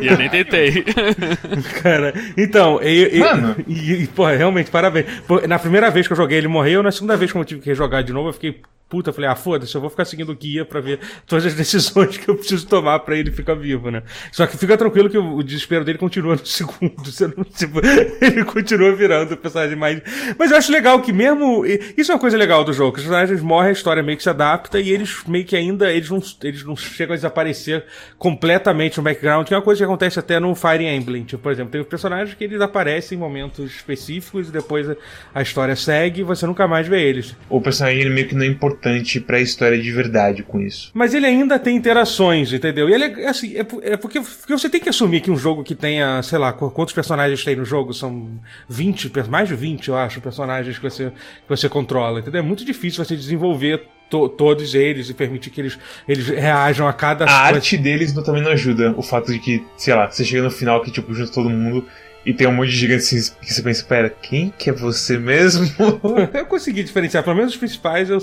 [0.00, 0.84] E eu nem tentei.
[1.82, 3.20] Cara, então, e,
[3.66, 5.06] e, e, pô, realmente, parabéns.
[5.48, 6.82] Na primeira vez que eu joguei, ele morreu.
[6.82, 9.28] Na segunda vez que eu tive que jogar de novo, eu fiquei puta, eu falei,
[9.28, 12.34] ah, foda-se, eu vou ficar seguindo o guia pra ver todas as decisões que eu
[12.34, 14.02] preciso tomar pra ele ficar vivo, né?
[14.32, 16.94] Só que fica tranquilo que o, desespero dele continua no segundo,
[17.36, 17.80] não, tipo,
[18.20, 20.00] ele continua virando o personagem mais...
[20.38, 21.64] Mas eu acho legal que mesmo...
[21.96, 24.22] Isso é uma coisa legal do jogo, que os personagens morrem, a história meio que
[24.22, 27.84] se adapta e eles meio que ainda, eles não, eles não chegam a desaparecer
[28.18, 31.52] completamente no background, que é uma coisa que acontece até no Fire Emblem, tipo, por
[31.52, 34.86] exemplo, tem os personagens que eles aparecem em momentos específicos e depois
[35.34, 37.36] a, história segue e você nunca mais vê eles.
[37.48, 40.90] O personagem meio que não importa importante para a história de verdade com isso.
[40.94, 42.88] Mas ele ainda tem interações, entendeu?
[42.88, 43.60] E ele é assim, é,
[43.92, 46.94] é porque, porque, você tem que assumir que um jogo que tenha, sei lá, quantos
[46.94, 47.92] personagens tem no jogo?
[47.92, 52.40] São 20, mais de 20, eu acho, personagens que você, que você controla, entendeu?
[52.40, 56.92] É muito difícil você desenvolver to, todos eles e permitir que eles, eles reajam a
[56.92, 57.24] cada...
[57.24, 58.94] A arte deles também não ajuda.
[58.96, 61.84] O fato de que, sei lá, você chega no final que, tipo, junta todo mundo
[62.28, 65.66] e tem um monte de gigantes que você pensa, pera, quem que é você mesmo?
[66.34, 68.18] eu consegui diferenciar, pelo menos os principais eu,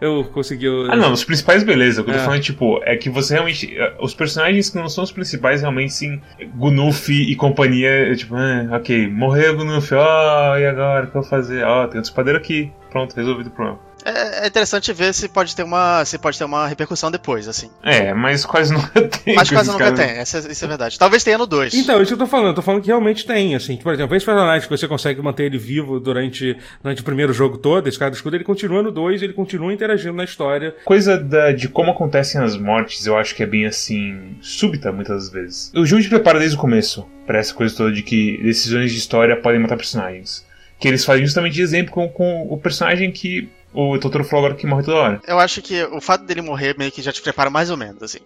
[0.00, 0.64] eu consegui.
[0.64, 0.90] Eu...
[0.90, 2.00] Ah, não, os principais, beleza.
[2.00, 2.24] O que eu tô é.
[2.24, 3.76] falando, tipo, é que você realmente.
[3.76, 6.22] Eh, os personagens que não são os principais, realmente, sim.
[6.56, 11.04] Gunuf e companhia, tipo, ah, ok, morreu Gunuf, ó, oh, e agora?
[11.04, 11.62] O que eu vou fazer?
[11.62, 12.72] Ó, oh, tem um espadeiro aqui.
[12.90, 13.89] Pronto, resolvido o problema.
[14.04, 17.70] É, é, interessante ver se pode ter uma, se pode ter uma repercussão depois, assim.
[17.82, 19.34] É, mas quase nunca tem.
[19.34, 20.98] Mas quase nunca tem, essa, isso é verdade.
[20.98, 21.74] Talvez tenha no 2.
[21.74, 23.76] Então, isso que eu tô falando, eu tô falando que realmente tem, assim.
[23.76, 27.58] Por exemplo, esse personagem que você consegue manter ele vivo durante, durante o primeiro jogo
[27.58, 30.74] todo, esse cara do escudo, ele continua no 2, ele continua interagindo na história.
[30.84, 35.30] Coisa da, de como acontecem as mortes, eu acho que é bem assim, súbita muitas
[35.30, 35.72] vezes.
[35.74, 38.98] O jogo te prepara desde o começo para essa coisa toda de que decisões de
[38.98, 40.44] história podem matar personagens.
[40.78, 44.58] Que eles fazem justamente de exemplo com, com o personagem que o Totoro falou agora
[44.58, 45.20] que morre toda hora.
[45.26, 48.02] Eu acho que o fato dele morrer meio que já te prepara mais ou menos,
[48.02, 48.18] assim.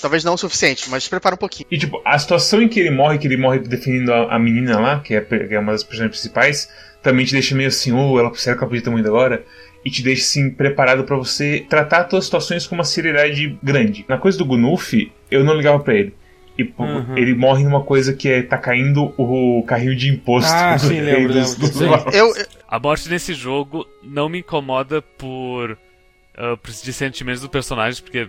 [0.00, 1.66] Talvez não o suficiente, mas te prepara um pouquinho.
[1.70, 4.78] E tipo, a situação em que ele morre, que ele morre defendendo a, a menina
[4.78, 6.68] lá, que é, que é, uma das personagens principais,
[7.02, 9.44] também te deixa meio assim, oh, ela, será que ela podia ter morrido agora?
[9.84, 14.04] E te deixa assim, preparado para você tratar as situações com uma seriedade grande.
[14.08, 16.14] Na coisa do Gunuf, eu não ligava para ele.
[16.58, 17.16] E uhum.
[17.16, 20.50] ele morre numa coisa que é tá caindo o carrinho de imposto.
[20.52, 22.04] Ah, sim, lembro, dos, lembro.
[22.04, 22.46] Dos eu, eu...
[22.66, 28.28] A morte nesse jogo não me incomoda por uh, de sentimentos do personagem, porque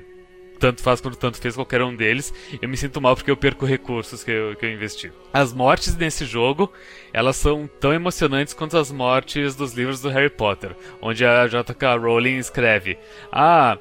[0.59, 2.31] tanto faz quanto tanto fez qualquer um deles.
[2.61, 5.11] Eu me sinto mal porque eu perco recursos que eu, que eu investi.
[5.33, 6.71] As mortes nesse jogo,
[7.11, 11.95] elas são tão emocionantes quanto as mortes dos livros do Harry Potter, onde a J.K.
[11.95, 12.97] Rowling escreve:
[13.31, 13.77] Ah,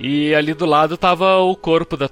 [0.00, 2.08] e ali do lado tava o corpo da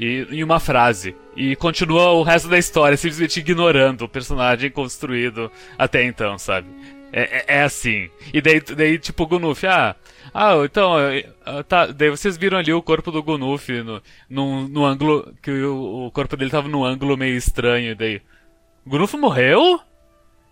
[0.00, 1.14] e, em uma frase.
[1.36, 6.68] E continua o resto da história, simplesmente ignorando o personagem construído até então, sabe?
[7.12, 8.08] É, é, é assim.
[8.32, 9.96] E daí, daí tipo, o Gunuf, ah,
[10.32, 10.94] ah, então,
[11.66, 16.06] tá, daí vocês viram ali o corpo do Gunuf no, no, no ângulo, que o,
[16.06, 18.20] o corpo dele tava num ângulo meio estranho, daí,
[18.86, 19.80] Gunuf morreu?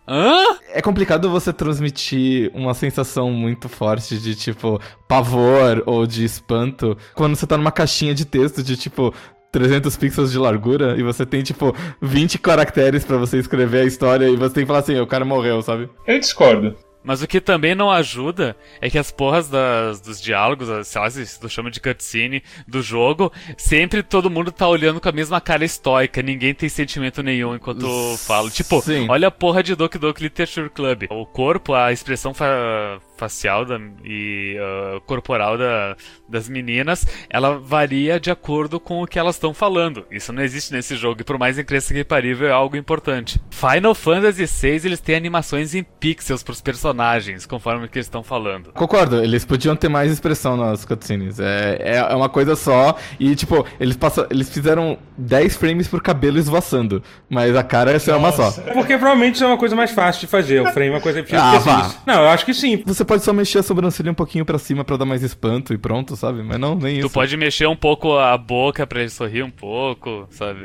[0.09, 0.59] Hã?
[0.73, 7.35] É complicado você transmitir uma sensação muito forte de, tipo, pavor ou de espanto quando
[7.35, 9.13] você tá numa caixinha de texto de, tipo,
[9.57, 14.29] 300 pixels de largura e você tem, tipo, 20 caracteres para você escrever a história
[14.29, 15.89] e você tem que falar assim, o cara morreu, sabe?
[16.07, 16.77] Eu discordo.
[17.03, 21.09] Mas o que também não ajuda é que as porras das, dos diálogos, sei lá
[21.09, 25.41] se tu chama de cutscene, do jogo, sempre todo mundo tá olhando com a mesma
[25.41, 27.87] cara estoica, ninguém tem sentimento nenhum enquanto
[28.19, 28.51] fala.
[28.51, 29.07] Tipo, Sim.
[29.09, 31.05] olha a porra de Doki Doki Literature Club.
[31.09, 35.97] O corpo, a expressão fa facial da, e uh, corporal da,
[36.29, 40.05] das meninas, ela varia de acordo com o que elas estão falando.
[40.11, 43.41] Isso não existe nesse jogo, e por mais incrível que parível, é algo importante.
[43.51, 48.23] Final Fantasy VI, eles têm animações em pixels pros personagens, conforme o que eles estão
[48.23, 48.73] falando.
[48.73, 51.39] Concordo, eles podiam ter mais expressão nas cutscenes.
[51.39, 56.03] É, é, é uma coisa só, e tipo, eles, passam, eles fizeram 10 frames por
[56.03, 58.51] cabelo esvoaçando, mas a cara é uma só.
[58.73, 61.23] Porque provavelmente isso é uma coisa mais fácil de fazer, o frame é uma coisa
[61.23, 61.91] que Ah.
[62.07, 62.83] Não, eu acho que sim.
[62.87, 65.79] Você pode só mexer a sobrancelha um pouquinho pra cima pra dar mais espanto e
[65.79, 66.43] pronto, sabe?
[66.43, 67.15] Mas não, nem Tu isso.
[67.15, 70.61] pode mexer um pouco a boca pra ele sorrir um pouco, sabe?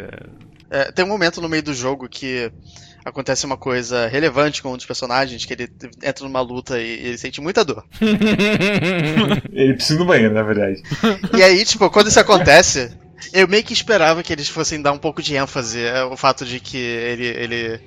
[0.69, 2.51] É, tem um momento no meio do jogo que
[3.03, 5.67] acontece uma coisa relevante com um dos personagens, que ele
[6.03, 7.83] entra numa luta e ele sente muita dor.
[9.51, 10.81] Ele precisa do banheiro, na verdade.
[11.35, 12.91] E aí, tipo, quando isso acontece,
[13.33, 16.59] eu meio que esperava que eles fossem dar um pouco de ênfase ao fato de
[16.59, 17.25] que ele.
[17.25, 17.81] ele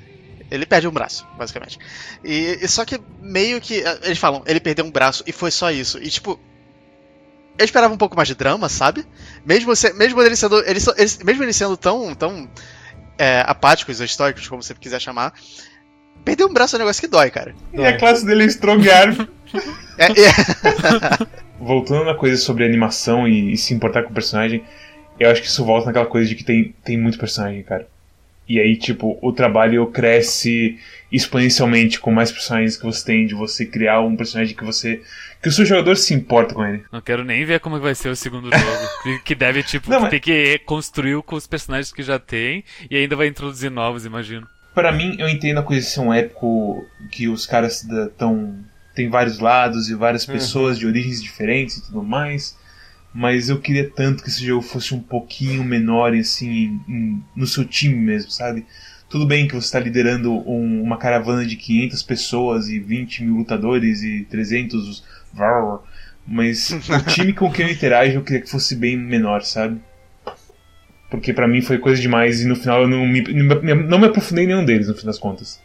[0.54, 1.78] ele perde um braço, basicamente.
[2.24, 3.80] E, e só que meio que.
[3.80, 5.98] eh, Eles falam, ele perdeu um braço e foi só isso.
[6.02, 6.38] E tipo.
[7.56, 9.04] Eu esperava um pouco mais de drama, sabe?
[9.46, 10.58] Mesmo, se- mesmo ele sendo.
[10.60, 12.14] Ele, ele- mesmo ele sendo tão.
[12.14, 12.48] tão
[13.16, 15.32] é, apáticos ou históricos, como você quiser chamar.
[16.24, 17.54] Perder um braço é um negócio que dói, cara.
[17.72, 19.16] E a classe dele é Strong Arm.
[19.96, 21.26] É, é-
[21.60, 24.64] Voltando na coisa sobre animação e, e se importar com o personagem,
[25.20, 27.86] eu acho que isso volta naquela coisa de que tem, tem muito personagem, cara.
[28.48, 30.78] E aí, tipo, o trabalho cresce
[31.10, 35.00] exponencialmente com mais personagens que você tem, de você criar um personagem que você.
[35.42, 36.82] que o seu jogador se importa com ele.
[36.92, 39.20] Não quero nem ver como vai ser o segundo jogo.
[39.24, 42.96] que- deve, tipo, Não, mas- ter que construir com os personagens que já tem e
[42.96, 44.46] ainda vai introduzir novos, imagino.
[44.74, 48.56] Pra mim, eu entendo a coisa de ser um épico que os caras estão.
[48.94, 52.56] tem vários lados e várias pessoas de origens diferentes e tudo mais.
[53.14, 57.46] Mas eu queria tanto que esse jogo fosse um pouquinho menor, assim, em- em- no
[57.46, 58.66] seu time mesmo, sabe?
[59.08, 63.36] Tudo bem que você está liderando um- uma caravana de 500 pessoas e 20 mil
[63.36, 65.78] lutadores e 300 Varr,
[66.26, 69.80] mas o time com quem eu interajo eu queria que fosse bem menor, sabe?
[71.10, 74.44] Porque pra mim foi coisa demais e no final eu não me, não me aprofundei
[74.44, 75.60] em nenhum deles, no fim das contas.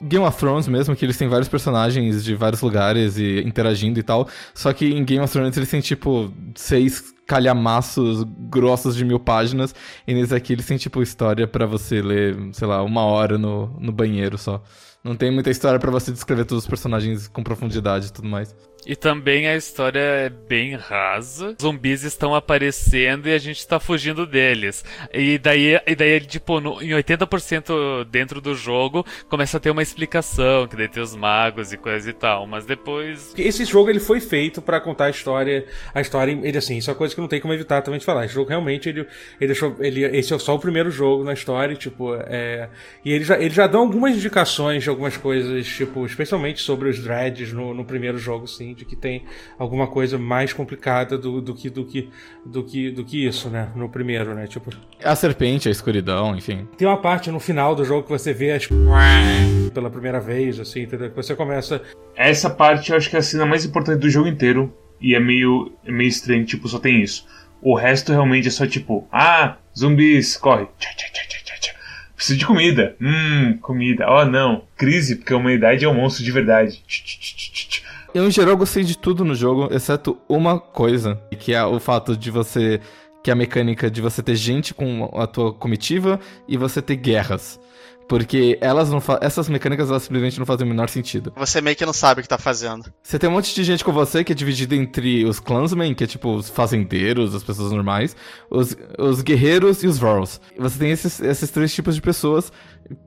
[0.00, 4.02] Game of Thrones mesmo, que eles têm vários personagens de vários lugares e interagindo e
[4.02, 4.28] tal.
[4.54, 9.74] Só que em Game of Thrones eles têm tipo seis calhamaços grossos de mil páginas.
[10.06, 13.68] E nesse aqui eles têm tipo história pra você ler, sei lá, uma hora no,
[13.80, 14.62] no banheiro só.
[15.02, 18.54] Não tem muita história pra você descrever todos os personagens com profundidade e tudo mais.
[18.86, 21.56] E também a história é bem rasa.
[21.60, 24.84] Zumbis estão aparecendo e a gente tá fugindo deles.
[25.12, 29.82] E daí, e daí tipo, no, em 80% dentro do jogo, começa a ter uma
[29.82, 32.46] explicação, que daí tem os magos e coisa e tal.
[32.46, 33.34] Mas depois.
[33.36, 36.92] Esse jogo ele foi feito pra contar a história, a história, ele assim, isso é
[36.92, 38.24] uma coisa que não tem como evitar também de falar.
[38.24, 39.00] Esse jogo realmente ele,
[39.40, 42.68] ele deixou, ele, esse é só o primeiro jogo na história, tipo, é,
[43.04, 47.00] e ele já, ele já dá algumas indicações de algumas coisas, tipo, especialmente sobre os
[47.00, 49.24] dreads no, no primeiro jogo, sim, de que tem
[49.58, 52.10] alguma coisa mais complicada do, do que do que
[52.44, 54.70] do que do que isso, né, no primeiro, né, tipo,
[55.02, 56.68] A serpente, a escuridão, enfim.
[56.76, 58.68] tem uma parte no final do jogo que você vê as
[59.72, 61.10] pela primeira vez, assim, entendeu?
[61.10, 61.82] Que você começa
[62.14, 64.72] Essa parte eu acho que é a cena mais importante do jogo inteiro.
[65.00, 67.26] E é meio, é meio estranho, tipo, só tem isso.
[67.60, 70.66] O resto realmente é só tipo, ah, zumbis, corre.
[70.78, 71.72] Tchá, tchá, tchá, tchá.
[72.14, 72.96] Preciso de comida.
[72.98, 74.06] Hum, comida.
[74.10, 76.82] Oh não, crise, porque a humanidade é um monstro de verdade.
[76.86, 77.82] Tch, tch, tch, tch, tch.
[78.16, 82.16] Eu, em geral, gostei de tudo no jogo, exceto uma coisa, que é o fato
[82.16, 82.80] de você.
[83.22, 86.96] que é a mecânica de você ter gente com a tua comitiva e você ter
[86.96, 87.60] guerras.
[88.08, 91.32] Porque elas não essas mecânicas elas simplesmente não fazem o menor sentido.
[91.36, 92.92] Você meio que não sabe o que tá fazendo.
[93.02, 96.04] Você tem um monte de gente com você que é dividido entre os clansmen, que
[96.04, 98.16] é tipo os fazendeiros, as pessoas normais,
[98.50, 100.40] os, os guerreiros e os Varls.
[100.56, 102.52] Você tem esses, esses três tipos de pessoas.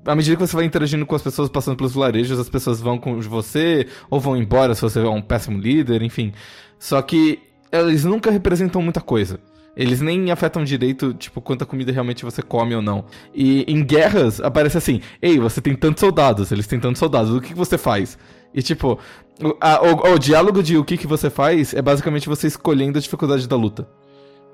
[0.06, 2.98] À medida que você vai interagindo com as pessoas passando pelos vilarejos, as pessoas vão
[2.98, 6.34] com você, ou vão embora se você é um péssimo líder, enfim.
[6.78, 7.40] Só que
[7.72, 9.40] eles nunca representam muita coisa.
[9.80, 13.06] Eles nem afetam direito, tipo, quanta comida realmente você come ou não.
[13.34, 17.40] E em guerras, aparece assim: Ei, você tem tantos soldados, eles têm tantos soldados, o
[17.40, 18.18] que, que você faz?
[18.54, 19.00] E tipo,
[19.42, 22.98] o, a- o- o diálogo de o que, que você faz é basicamente você escolhendo
[22.98, 23.88] a dificuldade da luta.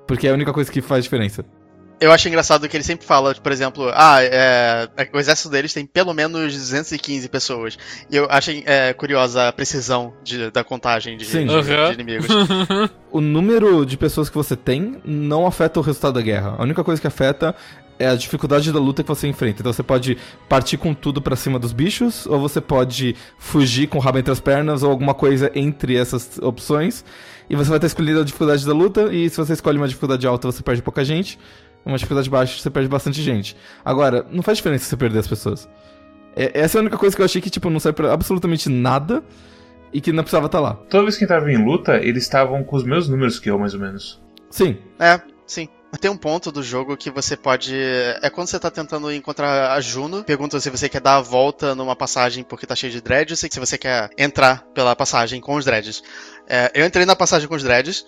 [0.08, 1.44] Porque é a única coisa que faz diferença.
[2.00, 5.86] Eu acho engraçado que ele sempre fala, por exemplo, ah, é, o exército deles tem
[5.86, 7.78] pelo menos 215 pessoas.
[8.12, 11.46] E eu acho é, curiosa a precisão de- da contagem de, Sim.
[11.48, 11.88] de- Aham.
[11.90, 12.28] de inimigos.
[13.12, 16.56] O número de pessoas que você tem não afeta o resultado da guerra.
[16.58, 17.56] A única coisa que afeta
[17.98, 19.62] é a dificuldade da luta que você enfrenta.
[19.62, 20.18] Então você pode
[20.50, 24.34] partir com tudo pra cima dos bichos, ou você pode fugir com o rabo entre
[24.34, 27.06] as pernas, ou alguma coisa entre essas opções.
[27.50, 30.28] E você vai ter escolhido a dificuldade da luta, e se você escolhe uma dificuldade
[30.28, 31.40] alta, você perde pouca gente.
[31.86, 33.56] Uma dificuldade baixa, você perde bastante gente.
[33.84, 35.70] Agora, não faz diferença você perder as pessoas.
[36.36, 38.70] É- essa é a única coisa que eu achei que, tipo, não serve pra absolutamente
[38.70, 39.24] nada.
[39.94, 40.74] e que não precisava estar lá.
[40.90, 43.74] Toda vez que entrava em luta, eles estavam com os mesmos números que eu, mais
[43.74, 44.22] ou menos.
[44.50, 44.78] Sim.
[45.00, 45.70] É, sim.
[46.02, 47.74] Tem um ponto do jogo que você pode.
[48.22, 51.74] É quando você tá tentando encontrar a Juno, pergunta se você quer dar a volta
[51.74, 55.56] numa passagem porque tá cheio de dreads, ou se você quer entrar pela passagem com
[55.56, 56.04] os dreads.
[56.46, 58.06] É, eu entrei na passagem com os dreads,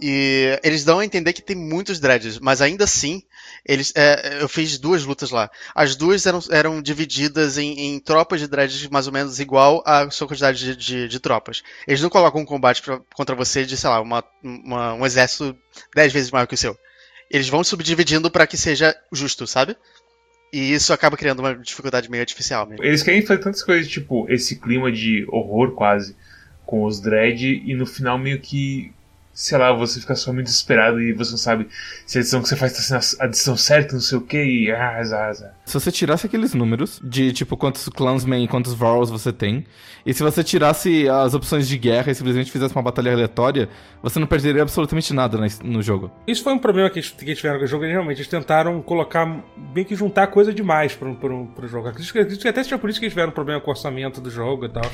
[0.00, 3.22] e eles dão a entender que tem muitos dreads, mas ainda assim,
[3.66, 5.50] eles, é, eu fiz duas lutas lá.
[5.74, 10.10] As duas eram, eram divididas em, em tropas de dreads mais ou menos igual à
[10.10, 11.62] sua quantidade de, de, de tropas.
[11.86, 15.54] Eles não colocam um combate pra, contra você de, sei lá, uma, uma, um exército
[15.94, 16.76] dez vezes maior que o seu.
[17.30, 19.76] Eles vão subdividindo para que seja justo, sabe?
[20.52, 22.84] E isso acaba criando uma dificuldade meio artificial mesmo.
[22.84, 26.16] Eles querem fazer tantas coisas, tipo, esse clima de horror quase
[26.64, 28.92] com os dread, e no final meio que
[29.32, 31.68] sei lá, você fica só muito desesperado e você não sabe
[32.04, 34.42] se a decisão que você faz tá sendo a decisão certa, não sei o que,
[34.42, 35.54] e ah, azar, azar.
[35.64, 39.64] Se você tirasse aqueles números de tipo quantos clansmen e quantos Varls você tem,
[40.04, 43.68] e se você tirasse as opções de guerra e simplesmente fizesse uma batalha aleatória,
[44.02, 46.10] você não perderia absolutamente nada no jogo.
[46.26, 49.26] Isso foi um problema que eles, que tiveram com o jogo, realmente eles tentaram colocar,
[49.72, 51.88] bem que juntar coisa demais pro, pro, pro jogo.
[51.88, 53.72] Acredito que, acredito que até seja por isso que eles tiveram um problema com o
[53.72, 54.84] orçamento do jogo e tal.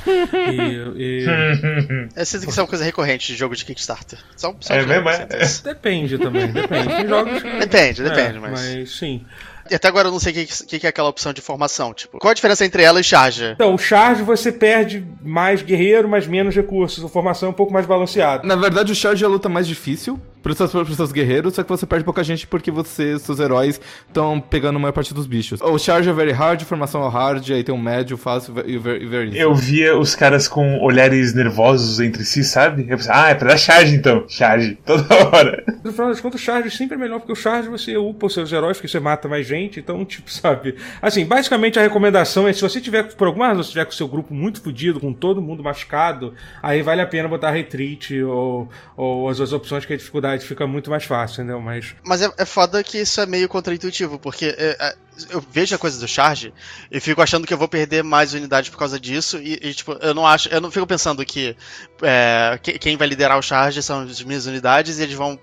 [0.52, 1.26] e, e...
[2.14, 4.18] Essa que é uma coisa recorrente de jogo de Kickstarter.
[4.36, 5.26] Só, só é mesmo, é?
[5.62, 6.88] Depende também, depende.
[6.88, 7.42] Tem jogos...
[7.42, 8.52] Depende, depende, é, mas...
[8.52, 9.24] Mas sim.
[9.70, 11.92] E até agora eu não sei o que, que, que, é aquela opção de formação.
[11.92, 13.44] Tipo, qual a diferença entre ela e charge?
[13.46, 17.04] Então, o charge você perde mais guerreiro, mas menos recursos.
[17.04, 18.46] A formação é um pouco mais balanceada.
[18.46, 21.64] Na verdade, o charge é a luta mais difícil pros seus, pros seus guerreiros, só
[21.64, 25.26] que você perde pouca gente porque você, seus heróis, estão pegando a maior parte dos
[25.26, 25.60] bichos.
[25.60, 29.06] O charge é very hard, formação é hard, aí tem um médio, fácil e very,
[29.06, 29.38] very easy.
[29.40, 32.82] Eu via os caras com olhares nervosos entre si, sabe?
[32.88, 34.24] Eu pensei, ah, é pra dar charge então.
[34.28, 35.64] Charge, toda hora.
[35.82, 38.34] No final das contas, o charge sempre é melhor, porque o charge você upa os
[38.34, 40.76] seus heróis, porque você mata mais gente, então, tipo, sabe?
[41.02, 43.94] Assim, basicamente a recomendação é se você tiver, por alguma razão, se tiver com o
[43.94, 48.68] seu grupo muito fodido, com todo mundo machucado, aí vale a pena botar retreat ou,
[48.96, 51.60] ou as outras opções que a dificuldade fica muito mais fácil, entendeu?
[51.60, 51.94] Mas.
[52.04, 54.96] Mas é, é foda que isso é meio contraintuitivo, porque é, é,
[55.30, 56.52] eu vejo a coisa do charge
[56.90, 59.38] e fico achando que eu vou perder mais unidades por causa disso.
[59.38, 60.48] E, e tipo, eu não acho.
[60.48, 61.56] Eu não fico pensando que,
[62.02, 65.38] é, que quem vai liderar o charge são as minhas unidades e eles vão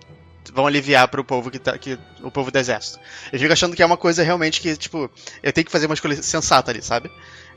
[0.53, 2.99] vão aliviar para o povo que tá que o povo do exército.
[3.31, 5.09] Eu fico achando que é uma coisa realmente que tipo
[5.41, 7.09] eu tenho que fazer uma escolha sensata ali, sabe?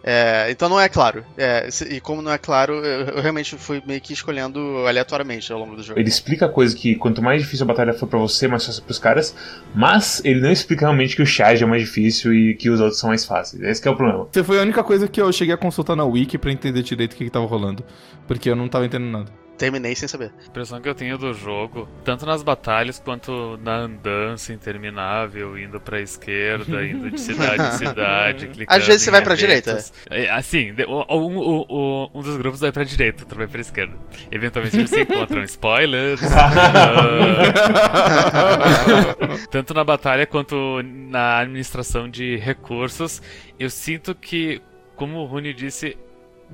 [0.02, 1.24] É, então não é claro.
[1.36, 5.58] É, e como não é claro, eu, eu, realmente fui meio que escolhendo aleatoriamente ao
[5.58, 5.98] longo do jogo.
[5.98, 8.82] Ele explica a coisa que quanto mais difícil a batalha for para você, mais fácil
[8.82, 9.34] pros caras,
[9.74, 13.00] mas ele não explica realmente que o charge é mais difícil e que os outros
[13.00, 13.62] são mais fáceis.
[13.62, 14.28] Esse é o problema.
[14.30, 17.14] Você foi a única coisa que eu cheguei a consultar na wiki para entender direito
[17.14, 17.84] o que, que tava rolando,
[18.26, 20.32] porque eu não tava entendendo nada terminei sem saber.
[20.42, 25.80] A impressão que eu tenho do jogo, tanto nas batalhas quanto na andança interminável, indo
[25.80, 28.78] pra esquerda, indo de cidade em cidade, clicando.
[28.78, 29.78] Às vezes você vai pra direita.
[30.10, 33.94] É, assim, um, um, um, um, dos grupos vai pra direita, outro vai pra esquerda.
[34.30, 35.42] Eventualmente eles se encontram.
[35.44, 36.20] Spoilers!
[39.50, 43.22] tanto na batalha quanto na administração de recursos,
[43.58, 44.60] eu sinto que,
[44.94, 45.96] como o Rune disse,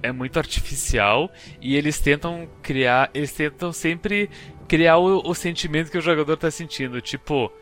[0.03, 4.31] é muito artificial e eles tentam criar, eles tentam sempre
[4.69, 7.53] criar o, o sentimento que o jogador tá sentindo, tipo,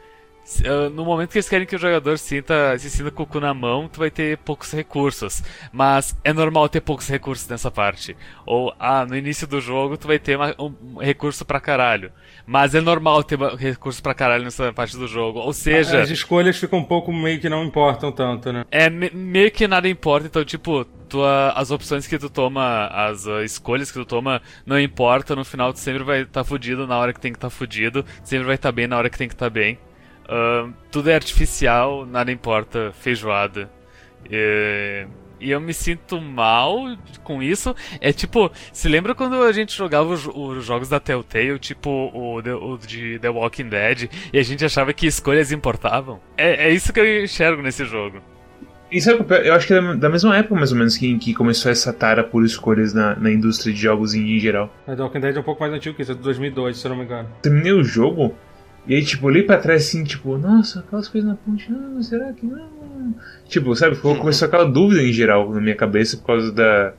[0.92, 3.54] no momento que eles querem que o jogador sinta, se sinta com o cu na
[3.54, 5.42] mão, tu vai ter poucos recursos.
[5.72, 8.16] Mas é normal ter poucos recursos nessa parte.
[8.44, 12.12] Ou, ah, no início do jogo tu vai ter uma, um recurso pra caralho.
[12.46, 15.38] Mas é normal ter recurso pra caralho nessa parte do jogo.
[15.38, 16.00] Ou seja.
[16.00, 18.64] As escolhas ficam um pouco meio que não importam tanto, né?
[18.70, 23.26] É, me, meio que nada importa, então, tipo, tua, as opções que tu toma, as
[23.26, 26.86] uh, escolhas que tu toma, não importa, no final tu sempre vai estar tá fudido
[26.86, 29.10] na hora que tem que estar tá fudido, sempre vai estar tá bem na hora
[29.10, 29.78] que tem que estar tá bem.
[30.30, 33.68] Uh, tudo é artificial, nada importa, feijoada.
[34.30, 35.04] E,
[35.40, 37.74] e, eu me sinto mal com isso.
[38.00, 42.36] É tipo, se lembra quando a gente jogava os, os jogos da Telltale, tipo o,
[42.38, 46.20] o, de The Walking Dead, e a gente achava que escolhas importavam?
[46.36, 48.20] É, é isso que eu enxergo nesse jogo.
[48.92, 51.70] Isso é, eu acho que é da mesma época, mais ou menos, que, que começou
[51.70, 54.72] essa tara por escolhas na, na indústria de jogos em, em geral.
[54.86, 56.90] The Walking Dead é um pouco mais antigo que isso, é de 2002, se eu
[56.90, 57.28] não me engano.
[57.40, 58.34] Terminei o jogo,
[58.86, 62.32] e aí, tipo, olhei pra trás assim, tipo, nossa, aquelas coisas na ponte, não, será
[62.32, 63.14] que não?
[63.48, 66.92] Tipo, sabe, começou aquela dúvida em geral na minha cabeça por causa da.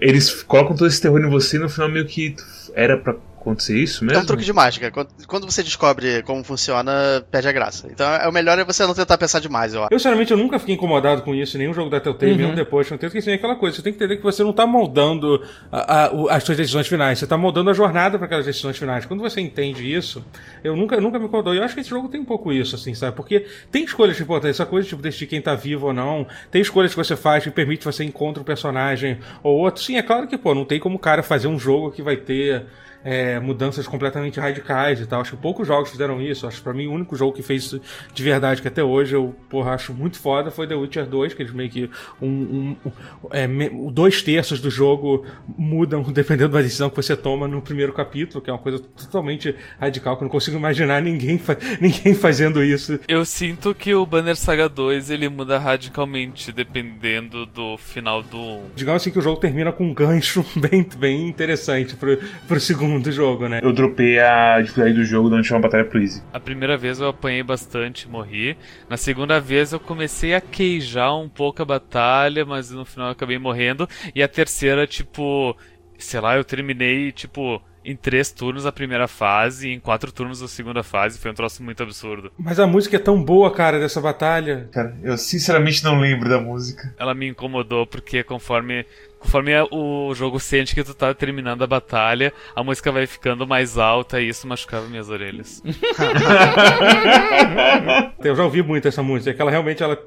[0.00, 2.34] Eles colocam todo esse terror em você e no final meio que
[2.74, 3.14] era pra
[3.50, 4.22] acontecer isso É mesmo?
[4.22, 4.90] um truque de mágica.
[5.26, 7.88] Quando, você descobre como funciona, perde a graça.
[7.90, 9.88] Então é o melhor é você não tentar pensar demais, eu acho.
[9.92, 12.38] Eu, sinceramente, eu nunca fiquei incomodado com isso em nenhum jogo da Telltale, Uhum.
[12.38, 12.90] mesmo depois.
[12.90, 13.76] Não tem que assim, é aquela coisa.
[13.76, 17.18] Você tem que entender que você não tá moldando a- a- as suas decisões finais.
[17.18, 19.06] Você tá moldando a jornada para aquelas decisões finais.
[19.06, 20.24] Quando você entende isso,
[20.64, 21.54] eu nunca, nunca me incomodou.
[21.54, 23.16] E eu acho que esse jogo tem um pouco isso, assim, sabe?
[23.16, 24.56] Porque tem escolhas importantes.
[24.60, 26.26] Essa coisa, tipo, decidir quem tá vivo ou não.
[26.50, 29.82] Tem escolhas que você faz que permite que você encontre um personagem ou outro.
[29.82, 32.16] Sim, é claro que, pô, não tem como o cara fazer um jogo que vai
[32.16, 32.64] ter
[33.04, 35.20] é, mudanças completamente radicais e tal.
[35.20, 36.46] Acho que poucos jogos fizeram isso.
[36.46, 37.80] Acho que pra mim o único jogo que fez isso
[38.12, 41.42] de verdade, que até hoje eu porra, acho muito foda, foi The Witcher 2, que
[41.42, 41.90] eles meio que
[42.20, 42.92] um, um- um-
[43.30, 43.46] é,
[43.92, 45.24] dois terços do jogo
[45.56, 49.54] mudam dependendo da decisão que você toma no primeiro capítulo, que é uma coisa totalmente
[49.80, 52.98] radical, que eu não consigo imaginar ninguém, fa- ninguém fazendo isso.
[53.08, 58.62] Eu sinto que o Banner Saga 2 ele muda radicalmente dependendo do final do 1.
[58.74, 62.18] Digamos assim que o jogo termina com um gancho bem, bem interessante pro,
[62.48, 63.60] pro segundo jogo, né?
[63.62, 66.22] Eu dropei a dificuldade do jogo durante uma batalha pro Easy.
[66.32, 68.56] A primeira vez eu apanhei bastante e morri.
[68.88, 73.12] Na segunda vez eu comecei a queijar um pouco a batalha, mas no final eu
[73.12, 73.88] acabei morrendo.
[74.14, 75.56] E a terceira, tipo,
[75.98, 80.42] sei lá, eu terminei, tipo, em três turnos a primeira fase e em quatro turnos
[80.42, 81.18] a segunda fase.
[81.18, 82.32] Foi um troço muito absurdo.
[82.36, 84.68] Mas a música é tão boa, cara, dessa batalha.
[84.72, 86.92] Cara, eu sinceramente não lembro da música.
[86.98, 88.84] Ela me incomodou porque conforme.
[89.18, 93.76] Conforme o jogo sente que tu tá terminando a batalha, a música vai ficando mais
[93.78, 95.62] alta e isso machucava minhas orelhas.
[98.22, 99.98] Eu já ouvi muito essa música, que ela realmente ela,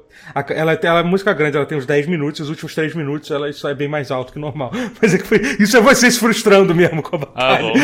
[0.50, 3.48] ela, ela é música grande, ela tem uns 10 minutos, os últimos 3 minutos ela
[3.48, 4.70] isso é bem mais alto que normal.
[5.00, 7.72] Mas é que foi, isso é você se frustrando mesmo com a Ah, batalha.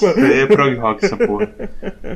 [0.00, 0.26] bom.
[0.26, 1.52] É prog rock essa porra.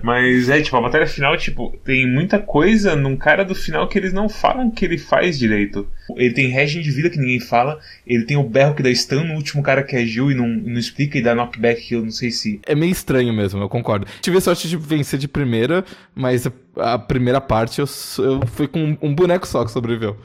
[0.03, 3.99] Mas é, tipo, a batalha final, tipo, tem muita coisa num cara do final que
[3.99, 5.87] eles não falam que ele faz direito.
[6.15, 9.25] Ele tem regen de vida que ninguém fala, ele tem o berro que dá stun
[9.25, 12.11] no último cara que agiu e não, não explica e dá knockback que eu não
[12.11, 12.61] sei se.
[12.67, 14.07] É meio estranho mesmo, eu concordo.
[14.21, 15.85] Tive a sorte de vencer de primeira,
[16.15, 16.47] mas
[16.77, 17.87] a, primeira parte eu,
[18.19, 20.17] eu fui com um, um boneco só que sobreviveu.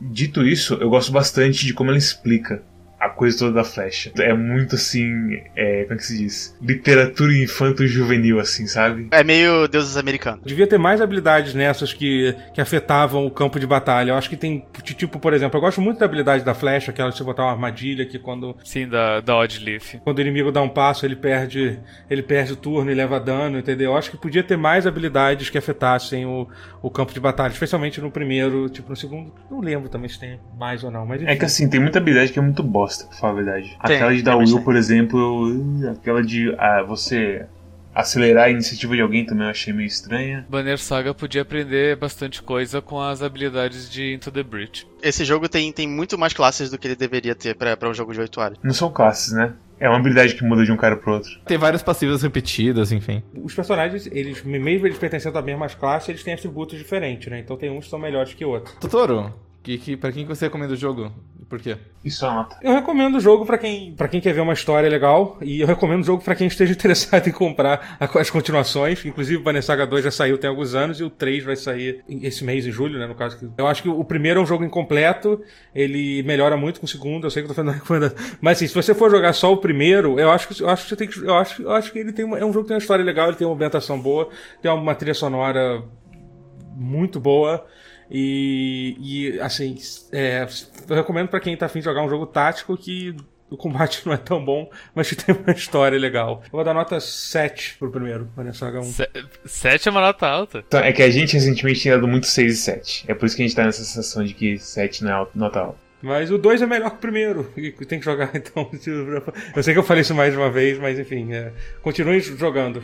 [0.00, 2.62] Dito isso, eu gosto bastante de como ela explica
[3.00, 4.12] a coisa toda da flecha.
[4.18, 6.56] É muito assim, é, como é que se diz?
[6.60, 9.08] Literatura infanto-juvenil, assim, sabe?
[9.10, 10.40] É meio deuses americanos.
[10.44, 14.10] Devia ter mais habilidades nessas que, que afetavam o campo de batalha.
[14.10, 17.10] Eu acho que tem, tipo, por exemplo, eu gosto muito da habilidade da flecha, aquela
[17.10, 19.98] de você botar uma armadilha que quando, Sim, da, da Oddleaf.
[20.04, 21.78] quando o inimigo dá um passo, ele perde,
[22.08, 23.92] ele perde o turno e leva dano, entendeu?
[23.92, 26.46] Eu acho que podia ter mais habilidades que afetassem o,
[26.82, 30.38] o campo de batalha, especialmente no primeiro, tipo, no segundo, não lembro também se tem
[30.58, 31.30] mais ou não, mas enfim.
[31.30, 33.78] É que assim, tem muita habilidade que é muito bosta, pra falar a verdade.
[33.86, 37.46] Tem, aquela de dar tem will, por exemplo, aquela de ah, você
[37.94, 40.46] acelerar a iniciativa de alguém também eu achei meio estranha.
[40.48, 44.86] Banner Saga podia aprender bastante coisa com as habilidades de Into the Breach.
[45.02, 47.94] Esse jogo tem, tem muito mais classes do que ele deveria ter pra, pra um
[47.94, 48.58] jogo de 8 horas.
[48.62, 49.54] Não são classes, né?
[49.78, 51.30] É uma habilidade que muda de um cara pro outro.
[51.46, 53.22] Tem várias passivas repetidas, enfim.
[53.42, 57.38] Os personagens, eles, mesmo eles pertencendo à mesma classe, eles têm atributos diferentes, né?
[57.38, 58.74] Então tem uns que são melhores que outros.
[58.74, 59.32] Totoro,
[59.62, 61.10] que, que, pra quem que você recomenda o jogo?
[61.50, 61.76] Por quê?
[62.04, 62.56] Isso é uma nota.
[62.62, 65.66] Eu recomendo o jogo pra quem, pra quem quer ver uma história legal e eu
[65.66, 69.04] recomendo o jogo pra quem esteja interessado em comprar as continuações.
[69.04, 72.04] Inclusive o Banner Saga 2 já saiu tem alguns anos e o 3 vai sair
[72.08, 73.36] esse mês em julho, né, no caso.
[73.36, 75.42] que- Eu acho que o primeiro é um jogo incompleto,
[75.74, 78.14] ele melhora muito com o segundo, eu sei que eu tô fazendo recomendado.
[78.40, 80.88] Mas assim, se você for jogar só o primeiro, eu acho que eu acho que
[80.90, 82.68] você tem que eu acho, eu acho que ele tem uma, é um jogo que
[82.68, 84.28] tem uma história legal, ele tem uma ambientação boa,
[84.62, 85.82] tem uma trilha sonora
[86.76, 87.66] muito boa.
[88.10, 89.76] E, e, assim,
[90.12, 90.46] é,
[90.88, 93.14] eu recomendo pra quem tá afim de jogar um jogo tático que
[93.48, 96.42] o combate não é tão bom, mas que tem uma história legal.
[96.46, 98.84] Eu vou dar nota 7 pro primeiro, Banner Saga 1.
[98.84, 99.08] Se
[99.44, 100.64] 7 é uma nota alta.
[100.66, 103.04] Então, é que a gente recentemente tinha dado muito 6 e 7.
[103.08, 105.32] É por isso que a gente tá nessa sensação de que 7 não é alta-
[105.34, 105.78] nota alta.
[106.02, 107.52] Mas o 2 é melhor que o primeiro.
[107.56, 108.70] E tem que jogar, então.
[109.54, 111.32] Eu sei que eu falei isso mais de uma vez, mas enfim.
[111.34, 111.52] É,
[111.82, 112.82] continue jogando.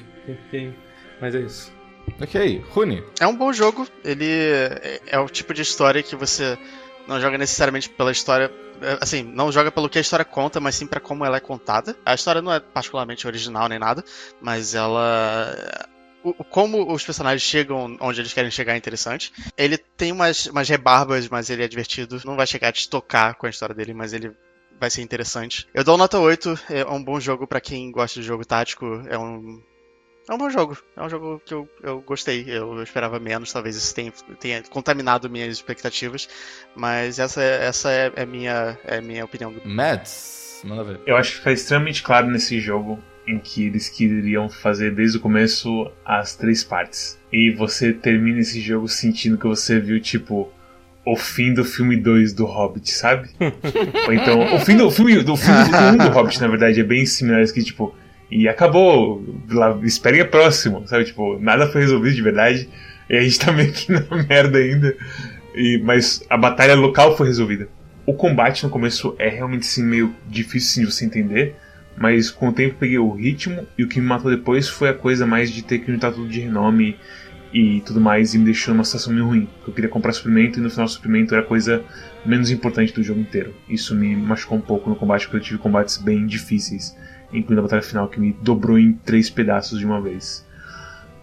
[1.21, 1.73] Mas é isso.
[2.21, 3.03] Ok, Rune.
[3.21, 6.59] É um bom jogo, ele é, é o tipo de história que você
[7.07, 8.51] não joga necessariamente pela história.
[8.81, 11.41] é, Assim, não joga pelo que a história conta, mas sim pra como ela é
[11.41, 11.97] contada.
[12.05, 14.05] A história não é particularmente original nem nada,
[14.41, 15.55] mas ela.
[16.51, 19.33] como os personagens chegam onde eles querem chegar é interessante.
[19.57, 22.21] Ele tem umas, umas rebarbas, mas ele é divertido.
[22.25, 24.33] Não vai chegar a te tocar com a história dele, mas ele
[24.81, 25.67] vai ser interessante.
[25.73, 29.03] Eu dou nota 8, é um bom jogo pra quem gosta de jogo tático.
[29.09, 29.63] É um.
[30.29, 30.77] É um bom jogo.
[30.97, 32.45] É um jogo que eu, eu gostei.
[32.49, 36.29] Eu esperava menos, talvez isso tenha, tenha contaminado minhas expectativas.
[36.75, 39.55] Mas essa, é- essa é, é minha, é minha opinião.
[39.65, 41.01] Mads, manda ver.
[41.07, 45.21] Eu acho que fica extremamente claro nesse jogo em que eles queriam fazer desde o
[45.21, 47.19] começo as três partes.
[47.33, 50.53] E você termina esse jogo sentindo que você viu, tipo,
[51.05, 53.29] o fim do filme 2 do Hobbit, sabe?
[54.07, 56.85] Ou então, o fim do, o filme, do filme 1 do Hobbit, na verdade, é
[56.85, 57.45] bem similar.
[57.53, 57.95] Que, tipo,
[58.31, 61.05] E acabou, lá, esperem a próxima, sabe?
[61.05, 62.69] Tipo, nada foi resolvido de verdade.
[63.09, 64.97] E a gente tá meio que na merda ainda.
[65.55, 67.69] E, mas a batalha local foi resolvida.
[68.05, 71.57] O combate no começo é realmente sim meio difícil sim, de você entender.
[71.97, 74.91] Mas com o tempo eu peguei o ritmo e o que me matou depois foi
[74.91, 76.97] a coisa mais de ter que juntar tudo de renome
[77.53, 79.49] e tudo mais e me deixou numa situação meio ruim.
[79.67, 81.83] Eu queria comprar suprimento e no final o suprimento era a coisa
[82.25, 83.55] menos importante do jogo inteiro.
[83.67, 86.95] Isso me machucou um pouco no combate porque eu tive combates bem difíceis,
[87.33, 90.47] incluindo a batalha final que me dobrou em três pedaços de uma vez.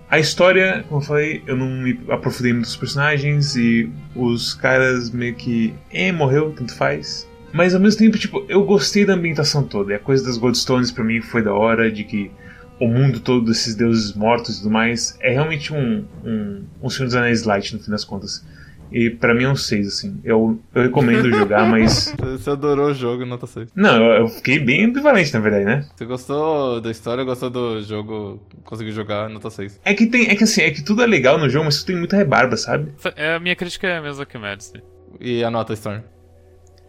[0.10, 5.10] A história, como eu falei, eu não me aprofundei muito nos personagens e os caras
[5.10, 5.74] meio que.
[5.92, 7.28] Eh, morreu, tanto faz.
[7.52, 9.92] Mas ao mesmo tempo, tipo, eu gostei da ambientação toda.
[9.92, 12.32] E a coisa das Goldstones para mim foi da hora, de que
[12.80, 17.06] o mundo todo desses deuses mortos e tudo mais é realmente um, um, um Senhor
[17.06, 18.46] dos Anéis Light, no fim das contas.
[18.92, 20.22] E pra mim é um 6, assim.
[20.24, 22.14] Eu, eu recomendo jogar, mas.
[22.20, 23.70] Você adorou o jogo, nota 6.
[23.76, 25.86] Não, eu, eu fiquei bem ambivalente, na verdade, né?
[25.96, 29.80] Você gostou da história, gostou do jogo, conseguiu jogar, nota 6.
[29.84, 30.30] É que tem.
[30.30, 32.92] É que assim, é que tudo é legal no jogo, mas tem muita rebarba, sabe?
[33.16, 34.80] É, a minha crítica é a mesma que o Madison.
[35.20, 36.02] E a nota, Storm?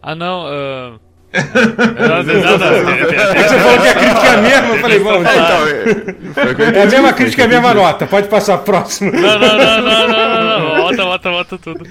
[0.01, 0.99] Ah, não, uh...
[1.33, 2.99] não, não, não,
[3.31, 6.77] É que você falou que a crítica é a mesma, eu falei, bom, tá.
[6.77, 8.07] É a mesma crítica, é a mesma nota.
[8.07, 9.11] Pode passar próximo.
[9.11, 10.75] Não, não, não, não, não, não.
[10.77, 11.85] Volta, volta, volta tudo.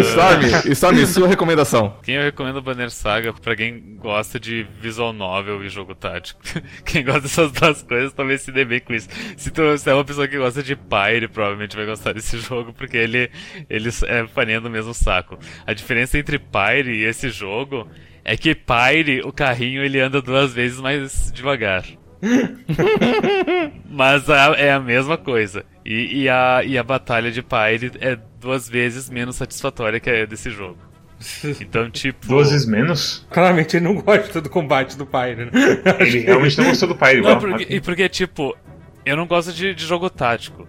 [0.00, 1.96] Storm, Storm, sua recomendação.
[2.02, 6.40] Quem eu recomendo Banner Saga pra quem gosta de visual novel e jogo tático.
[6.84, 9.08] Quem gosta dessas duas coisas talvez se dê bem com isso.
[9.36, 12.72] Se tu se é uma pessoa que gosta de Pyre, provavelmente vai gostar desse jogo,
[12.72, 13.30] porque ele,
[13.68, 15.38] ele é farinha do mesmo saco.
[15.66, 17.88] A diferença entre Pyre e esse jogo
[18.24, 21.84] é que Pyre, o carrinho, ele anda duas vezes mais devagar.
[23.88, 25.64] Mas a, é a mesma coisa.
[25.84, 30.26] E, e, a, e a batalha de Pyre é duas vezes menos satisfatória que a
[30.26, 30.78] desse jogo.
[31.60, 32.28] Então, tipo.
[32.28, 33.26] Duas vezes menos?
[33.30, 35.50] Claramente ele não gosta do combate do Pyre, né?
[35.98, 37.40] Ele realmente não gostou do Pyre, Não, igual.
[37.40, 38.56] porque, e porque, tipo,
[39.04, 40.66] eu não gosto de, de jogo tático.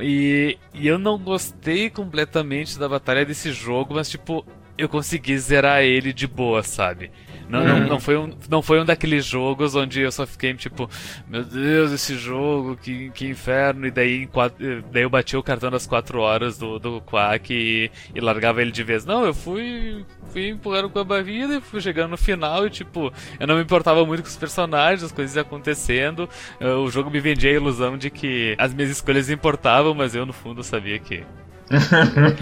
[0.00, 4.46] E, e eu não gostei completamente da batalha desse jogo, mas, tipo,
[4.82, 7.10] eu consegui zerar ele de boa, sabe?
[7.48, 10.88] Não, não, não, foi um, não foi um daqueles jogos onde eu só fiquei tipo,
[11.28, 13.86] meu Deus, esse jogo, que, que inferno.
[13.86, 17.90] E daí, quatro, daí eu bati o cartão das 4 horas do, do Quack e,
[18.14, 19.04] e largava ele de vez.
[19.04, 23.12] Não, eu fui, fui empurrando com a barriga e fui chegando no final e tipo,
[23.38, 26.28] eu não me importava muito com os personagens, as coisas acontecendo.
[26.60, 30.24] Uh, O jogo me vendia a ilusão de que as minhas escolhas importavam, mas eu
[30.24, 31.22] no fundo sabia que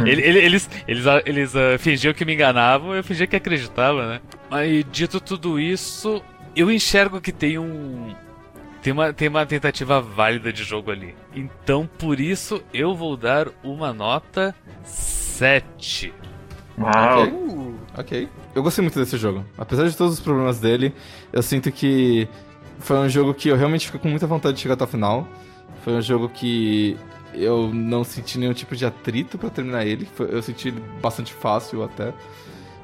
[0.07, 4.07] ele- ele- eles eles, ah, eles ah, fingiam que me enganavam, eu fingia que acreditava,
[4.09, 4.21] né?
[4.51, 6.23] Mas dito tudo isso,
[6.57, 8.15] eu enxergo que tem um.
[8.83, 11.15] Tem uma, tem uma tentativa válida de jogo ali.
[11.35, 14.55] Então, por isso, eu vou dar uma nota
[14.85, 16.15] 7.
[16.79, 17.23] Uau.
[17.23, 17.35] Ok.
[17.99, 18.29] Ok.
[18.55, 19.45] Eu gostei muito desse jogo.
[19.59, 20.95] Apesar de todos os problemas dele,
[21.31, 22.27] eu sinto que
[22.79, 25.29] foi um jogo que eu realmente fico com muita vontade de chegar até o final.
[25.85, 26.97] Foi um jogo que
[27.35, 30.09] eu não senti nenhum tipo de atrito pra terminar ele.
[30.19, 32.13] Eu senti ele bastante fácil até.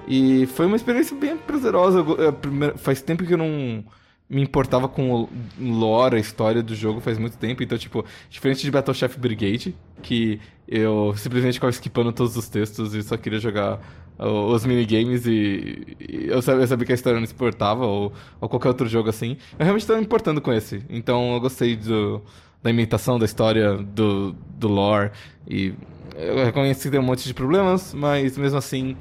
[0.09, 2.05] E foi uma experiência bem prazerosa.
[2.41, 3.85] Primeiro- faz tempo que eu não
[4.29, 5.29] me importava com
[5.61, 7.63] lore, a história do jogo, faz muito tempo.
[7.63, 12.95] Então, tipo, diferente de Battle Chef Brigade, que eu simplesmente ficava skipando todos os textos
[12.95, 13.81] e só queria jogar
[14.19, 18.49] os minigames e, e eu, sabia, sabia que a história não se importava, ou, ou
[18.49, 19.37] qualquer outro jogo assim.
[19.59, 20.83] Eu realmente estava me importando com esse.
[20.89, 22.23] Então eu gostei do,
[22.67, 25.13] da imitação da história, do, do lore.
[25.49, 25.73] E
[26.17, 28.97] eu reconheço que tem um monte de problemas, mas mesmo assim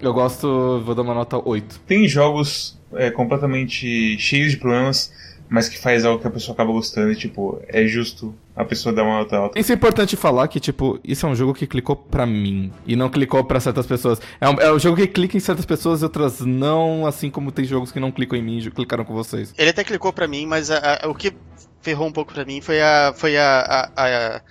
[0.00, 1.80] eu gosto, vou dar uma nota 8.
[1.86, 5.12] Tem jogos é, completamente cheios de problemas,
[5.50, 8.92] mas que faz algo que a pessoa acaba gostando e, tipo, é justo a pessoa
[8.94, 9.58] dar uma nota alta.
[9.58, 12.96] Isso é importante falar que, tipo, isso é um jogo que clicou pra mim e
[12.96, 14.20] não clicou pra certas pessoas.
[14.40, 17.52] É um, é um jogo que clica em certas pessoas e outras não, assim como
[17.52, 19.54] tem jogos que não clicam em mim e clicaram com vocês.
[19.56, 21.32] Ele até clicou pra mim, mas a- a- o que
[21.80, 23.12] ferrou um pouco pra mim foi a.
[23.16, 23.60] foi a.
[23.96, 24.42] a- a-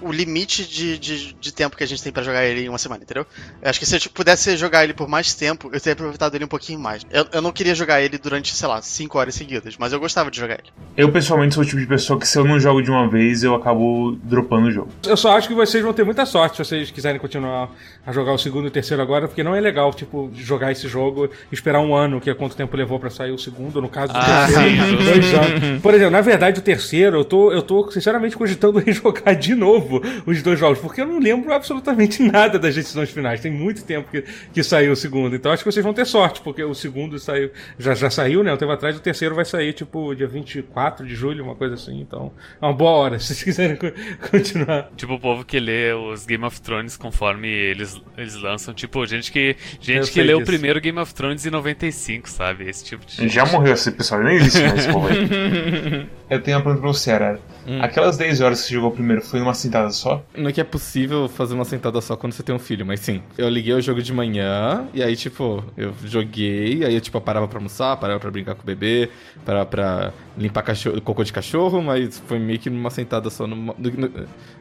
[0.00, 2.78] o limite de, de, de tempo que a gente tem pra jogar ele em uma
[2.78, 3.26] semana, entendeu?
[3.62, 6.34] Eu acho que se eu tipo, pudesse jogar ele por mais tempo, eu teria aproveitado
[6.34, 7.06] ele um pouquinho mais.
[7.10, 10.30] Eu, eu não queria jogar ele durante, sei lá, 5 horas seguidas, mas eu gostava
[10.30, 10.70] de jogar ele.
[10.96, 13.42] Eu, pessoalmente, sou o tipo de pessoa que se eu não jogo de uma vez,
[13.42, 14.88] eu acabo dropando o jogo.
[15.06, 17.70] Eu só acho que vocês vão ter muita sorte se vocês quiserem continuar
[18.06, 20.88] a jogar o segundo e o terceiro agora, porque não é legal, tipo, jogar esse
[20.88, 23.88] jogo e esperar um ano, que é quanto tempo levou pra sair o segundo, no
[23.88, 25.82] caso do Ah, terceiro, sim, dois anos.
[25.82, 29.54] Por exemplo, na verdade, o terceiro, eu tô, eu tô sinceramente cogitando em jogar de
[29.54, 33.40] novo, novo os dois jogos, porque eu não lembro absolutamente nada das decisões finais.
[33.40, 35.34] Tem muito tempo que, que saiu o segundo.
[35.36, 38.52] Então acho que vocês vão ter sorte, porque o segundo saiu, já, já saiu, né?
[38.52, 42.00] Um tempo atrás, o terceiro vai sair, tipo, dia 24 de julho, uma coisa assim.
[42.00, 43.92] Então, é uma boa hora, se vocês quiserem co-
[44.30, 44.90] continuar.
[44.96, 48.74] Tipo, o povo que lê os Game of Thrones conforme eles, eles lançam.
[48.74, 52.68] Tipo, gente que, gente que leu o primeiro Game of Thrones em 95, sabe?
[52.68, 53.34] Esse tipo de gente.
[53.34, 56.06] Já morreu esse pessoal, nem existe mais esse povo aí.
[56.28, 57.40] Eu tenho uma pergunta pra você, Arara.
[57.80, 60.24] Aquelas 10 horas que você jogou primeiro foi numa sentada só?
[60.36, 63.00] Não é que é possível fazer uma sentada só quando você tem um filho, mas
[63.00, 63.22] sim.
[63.38, 67.46] Eu liguei o jogo de manhã, e aí, tipo, eu joguei, aí eu, tipo, parava
[67.46, 69.08] pra almoçar, parava pra brincar com o bebê,
[69.44, 73.56] parava pra limpar cachorro, cocô de cachorro, mas foi meio que numa sentada só no,
[73.56, 73.74] no-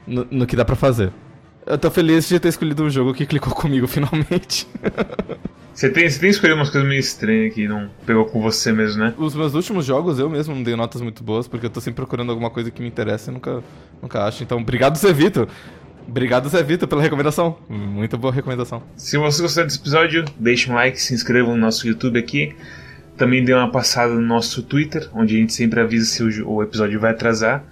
[0.08, 1.12] no- no que dá pra fazer.
[1.66, 4.68] Eu tô feliz de ter escolhido um jogo que clicou comigo finalmente.
[5.74, 9.04] Você tem, você tem escolhido umas coisas meio estranhas que não pegou com você mesmo,
[9.04, 9.14] né?
[9.18, 11.98] Os meus últimos jogos eu mesmo não dei notas muito boas, porque eu tô sempre
[11.98, 13.64] procurando alguma coisa que me interessa e nunca,
[14.02, 14.44] nunca acho.
[14.44, 15.48] Então, obrigado, Zé Vitor.
[16.08, 17.58] Obrigado, Zé Vitor, pela recomendação.
[17.68, 18.84] Muito boa recomendação.
[18.96, 22.56] Se você gostou desse episódio, deixe um like, se inscreva no nosso YouTube aqui.
[23.18, 27.00] Também dê uma passada no nosso Twitter, onde a gente sempre avisa se o, episódio
[27.00, 27.64] vai atrasar.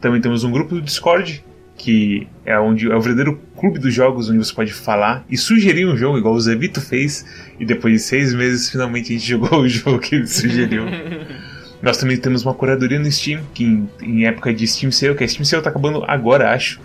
[0.00, 1.44] Também temos um grupo do Discord,
[1.78, 5.86] que é onde é o verdadeiro clube dos jogos, onde você pode falar e sugerir
[5.86, 7.24] um jogo, igual o Zé Vito fez.
[7.58, 10.84] E depois de seis meses, finalmente a gente jogou o jogo que ele sugeriu.
[11.80, 15.22] Nós também temos uma curadoria no Steam, que em, em época de Steam Sale, que
[15.22, 16.80] a Steam Sale tá acabando agora, acho.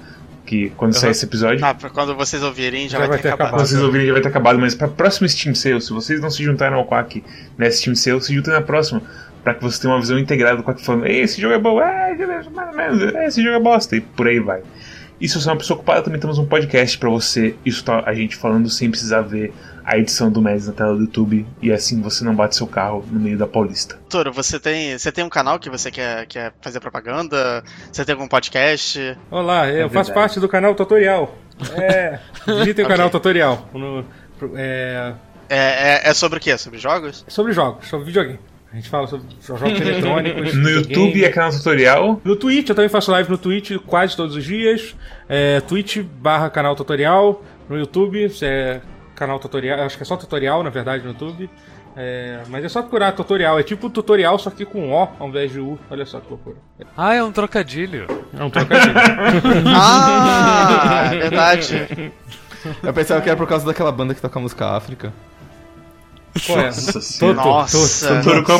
[0.45, 1.65] Que quando sair esse episódio.
[1.65, 3.51] Ah, pra quando vocês ouvirem já, Já vai, ter, acabado.
[3.51, 6.29] Quando vocês ouvirem já vai ter acabado, mas pra próxima Steam Sale, se vocês não
[6.29, 7.23] se juntaram ao Quack
[7.57, 9.01] nessa Steam Sale, se juntem na próxima.
[9.41, 11.81] Pra que você tenha uma visão integrada do Quack falando, "Ei, esse jogo é bom,
[11.81, 12.15] é,
[12.53, 14.61] mais ou menos, é, esse jogo é bosta, e por aí vai.
[15.23, 18.13] E se você é uma pessoa ocupada, também temos um podcast pra você escutar a
[18.13, 19.53] gente falando sem precisar ver
[19.85, 23.05] a edição do Mads na tela do YouTube, e assim você não bate seu carro
[23.09, 23.97] no meio da Paulista.
[24.09, 27.63] Toro, você tem, você tem um canal que você quer, quer fazer propaganda?
[27.89, 29.17] Você tem algum podcast?
[29.31, 30.13] Olá, eu faço verdade.
[30.13, 31.33] parte do canal Tutorial.
[31.73, 33.69] É, visitem o canal Tutorial.
[33.73, 34.05] No,
[34.57, 35.13] é,
[35.47, 36.57] É, é, é sobre o quê?
[36.57, 37.23] Sobre jogos?
[37.29, 38.39] sobre jogos, sobre videogame.
[38.73, 40.55] A gente fala sobre jogos eletrônicos.
[40.55, 40.67] No.
[40.67, 42.19] YouTube é canal tutorial.
[42.23, 44.95] No Twitch, eu também faço live no Twitch quase todos os dias.
[45.29, 47.43] É, Twitch barra canal tutorial.
[47.69, 48.81] No YouTube, é
[49.15, 49.81] canal tutorial.
[49.81, 51.47] Acho que é só tutorial, na verdade, no YouTube.
[51.95, 53.59] É, mas é só procurar tutorial.
[53.59, 55.77] É tipo tutorial, só que com O ao invés de U.
[55.91, 56.55] Olha só que loucura.
[56.97, 58.07] Ah, é um trocadilho.
[58.35, 58.95] É um trocadilho.
[59.67, 62.11] Ah, é verdade.
[62.81, 65.13] Eu pensava que era por causa daquela banda que toca a música África.
[66.49, 66.65] É?
[66.65, 67.37] Nossa senhora.
[67.37, 68.07] Toto, Nossa.
[68.07, 68.23] Toto.
[68.23, 68.59] Totoro, qual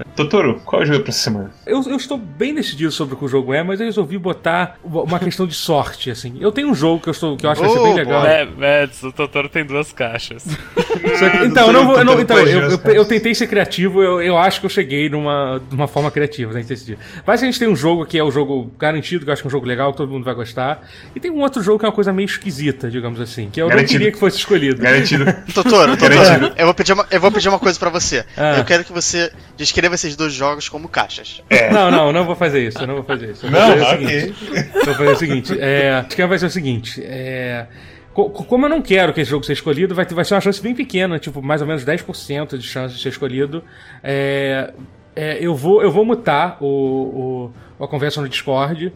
[0.00, 0.04] é?
[0.16, 1.50] Totoro, qual é o jogo pra semana?
[1.66, 4.76] Eu, eu estou bem decidido sobre o que o jogo é, mas eu resolvi botar
[4.84, 6.36] uma questão de sorte, assim.
[6.40, 8.26] Eu tenho um jogo que eu, estou, que eu acho que vai ser bem legal.
[8.26, 10.44] É, Mads, o Totoro tem duas caixas.
[10.98, 14.20] Que- então, eu não vou- eu não- então, eu, eu- eu tentei ser criativo, eu,
[14.20, 16.98] eu acho que eu cheguei numa, numa forma criativa né, nesse dia.
[17.26, 19.46] Mas a gente tem um jogo que é o jogo garantido, que eu acho que
[19.46, 20.82] é um jogo legal, que todo mundo vai gostar.
[21.14, 23.66] E tem um outro jogo que é uma coisa meio esquisita, digamos assim, que eu
[23.66, 23.98] não Garantido.
[23.98, 24.80] queria que fosse escolhido.
[24.82, 25.24] Garantido.
[25.54, 26.40] Totoro, Garantido.
[26.48, 28.24] Totoro, eu vou pedir uma, eu vou pedir uma coisa pra você.
[28.36, 28.58] Ah.
[28.58, 31.42] Eu quero que você descreva esses dois jogos como caixas.
[31.50, 31.70] É.
[31.70, 33.46] Não, não, não vou fazer isso, eu não vou fazer isso.
[33.46, 34.06] Eu vou Não, fazer o ok.
[34.08, 34.34] seguinte.
[34.74, 35.60] Eu vou fazer o seguinte.
[35.60, 37.02] É, acho que vai ser o seguinte.
[37.04, 37.66] É,
[38.14, 40.34] co- co- como eu não quero que esse jogo seja escolhido, vai, ter- vai ser
[40.34, 43.62] uma chance bem pequena, tipo, mais ou menos 10% de chance de ser escolhido.
[44.02, 44.72] É,
[45.16, 48.92] é, eu, vou, eu vou mutar o, o- a conversa no Discord.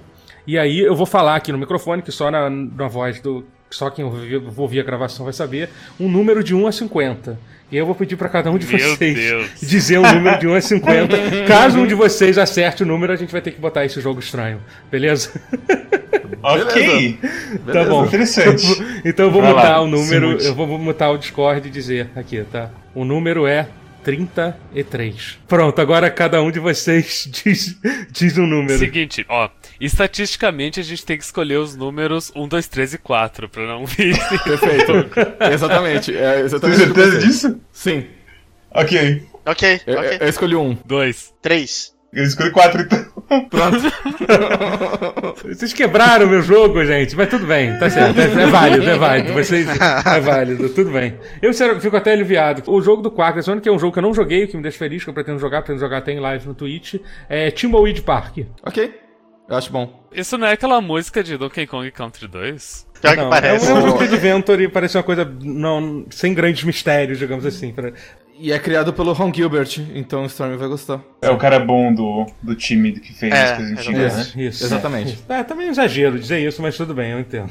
[0.47, 3.45] E aí eu vou falar aqui no microfone, que só na, na voz do.
[3.71, 7.39] Só quem ouvir a gravação vai saber, um número de 1 a 50.
[7.73, 9.51] E eu vou pedir pra cada um de Meu vocês Deus.
[9.63, 11.17] dizer um número de 1 a 50.
[11.49, 14.21] Caso um de vocês acerte o número, a gente vai ter que botar esse jogo
[14.21, 14.61] estranho.
[14.91, 15.31] Beleza?
[16.45, 17.19] Ok.
[17.73, 18.05] Tá bom.
[18.05, 18.67] Interessante.
[19.05, 20.29] Então eu vou Vai lá, mutar o se número.
[20.31, 20.45] mute.
[20.45, 22.69] Eu vou mutar o Discord e dizer aqui, tá?
[22.95, 23.69] O número é
[24.05, 25.39] 33.
[25.49, 27.77] Pronto, agora cada um de vocês diz,
[28.11, 28.79] diz um número.
[28.79, 29.49] Seguinte, ó.
[29.81, 33.87] Estatisticamente a gente tem que escolher os números 1, 2, 3 e 4 pra não
[33.87, 34.17] vir.
[34.45, 34.93] Perfeito.
[35.53, 36.17] exatamente.
[36.17, 37.61] É Tem exatamente que certeza disso?
[37.73, 38.07] Sim.
[38.71, 39.27] Ok.
[39.45, 40.19] Ok, Eu, ok.
[40.21, 40.77] eu escolhi um.
[40.85, 41.35] 2.
[41.43, 41.92] Três.
[42.13, 43.05] Eu escolhi quatro então.
[43.49, 43.79] Pronto.
[45.49, 48.21] Vocês quebraram o meu jogo, gente, mas tudo bem, tá certo.
[48.21, 49.33] É, é válido, é válido.
[49.33, 51.19] Vocês, é válido, tudo bem.
[51.41, 52.63] Eu sério, fico até aliviado.
[52.71, 54.77] O jogo do Quack, que é um jogo que eu não joguei, que me deixa
[54.77, 56.97] feliz, que eu pretendo jogar, pretendo jogar até em live no Twitch,
[57.31, 58.39] é Timbleweed Park.
[58.63, 59.01] ok.
[59.49, 60.07] Eu acho bom.
[60.13, 62.87] Isso não é aquela música de Donkey Kong Country 2?
[63.01, 63.67] Pior Não, que parece.
[63.69, 67.19] É um, é um jogo de Adventure e parece uma coisa não, sem grandes mistérios,
[67.19, 67.75] digamos assim.
[68.39, 71.01] E é criado pelo Ron Gilbert, então o Storm vai gostar.
[71.21, 74.23] É o cara bom do, do time que fez É, as coisas antigas, né?
[74.23, 74.65] Isso, isso.
[74.65, 75.19] Exatamente.
[75.29, 77.51] É, também é um exagero dizer isso, mas tudo bem, eu entendo.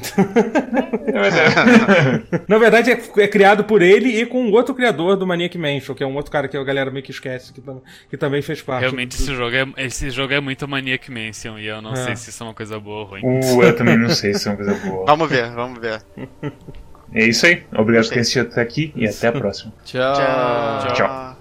[1.06, 2.42] É.
[2.46, 5.94] Na verdade, é, é criado por ele e com um outro criador do Maniac Mansion,
[5.94, 7.62] que é um outro cara que a galera meio que esquece, que,
[8.10, 8.82] que também fez parte.
[8.82, 11.96] Realmente do- esse jogo, é, esse jogo é muito Maniac Mansion e eu não É.
[11.96, 13.22] sei se isso é uma coisa boa ou ruim.
[13.24, 15.06] Uh, eu também não sei se é uma coisa boa.
[15.12, 16.02] Vamos ver, vamos ver.
[17.14, 17.64] É isso aí.
[17.76, 19.72] Obrigado por ter assistido até aqui e até a próxima.
[19.84, 20.14] Tchau.
[20.14, 20.94] Tchau.
[20.94, 21.31] Tchau.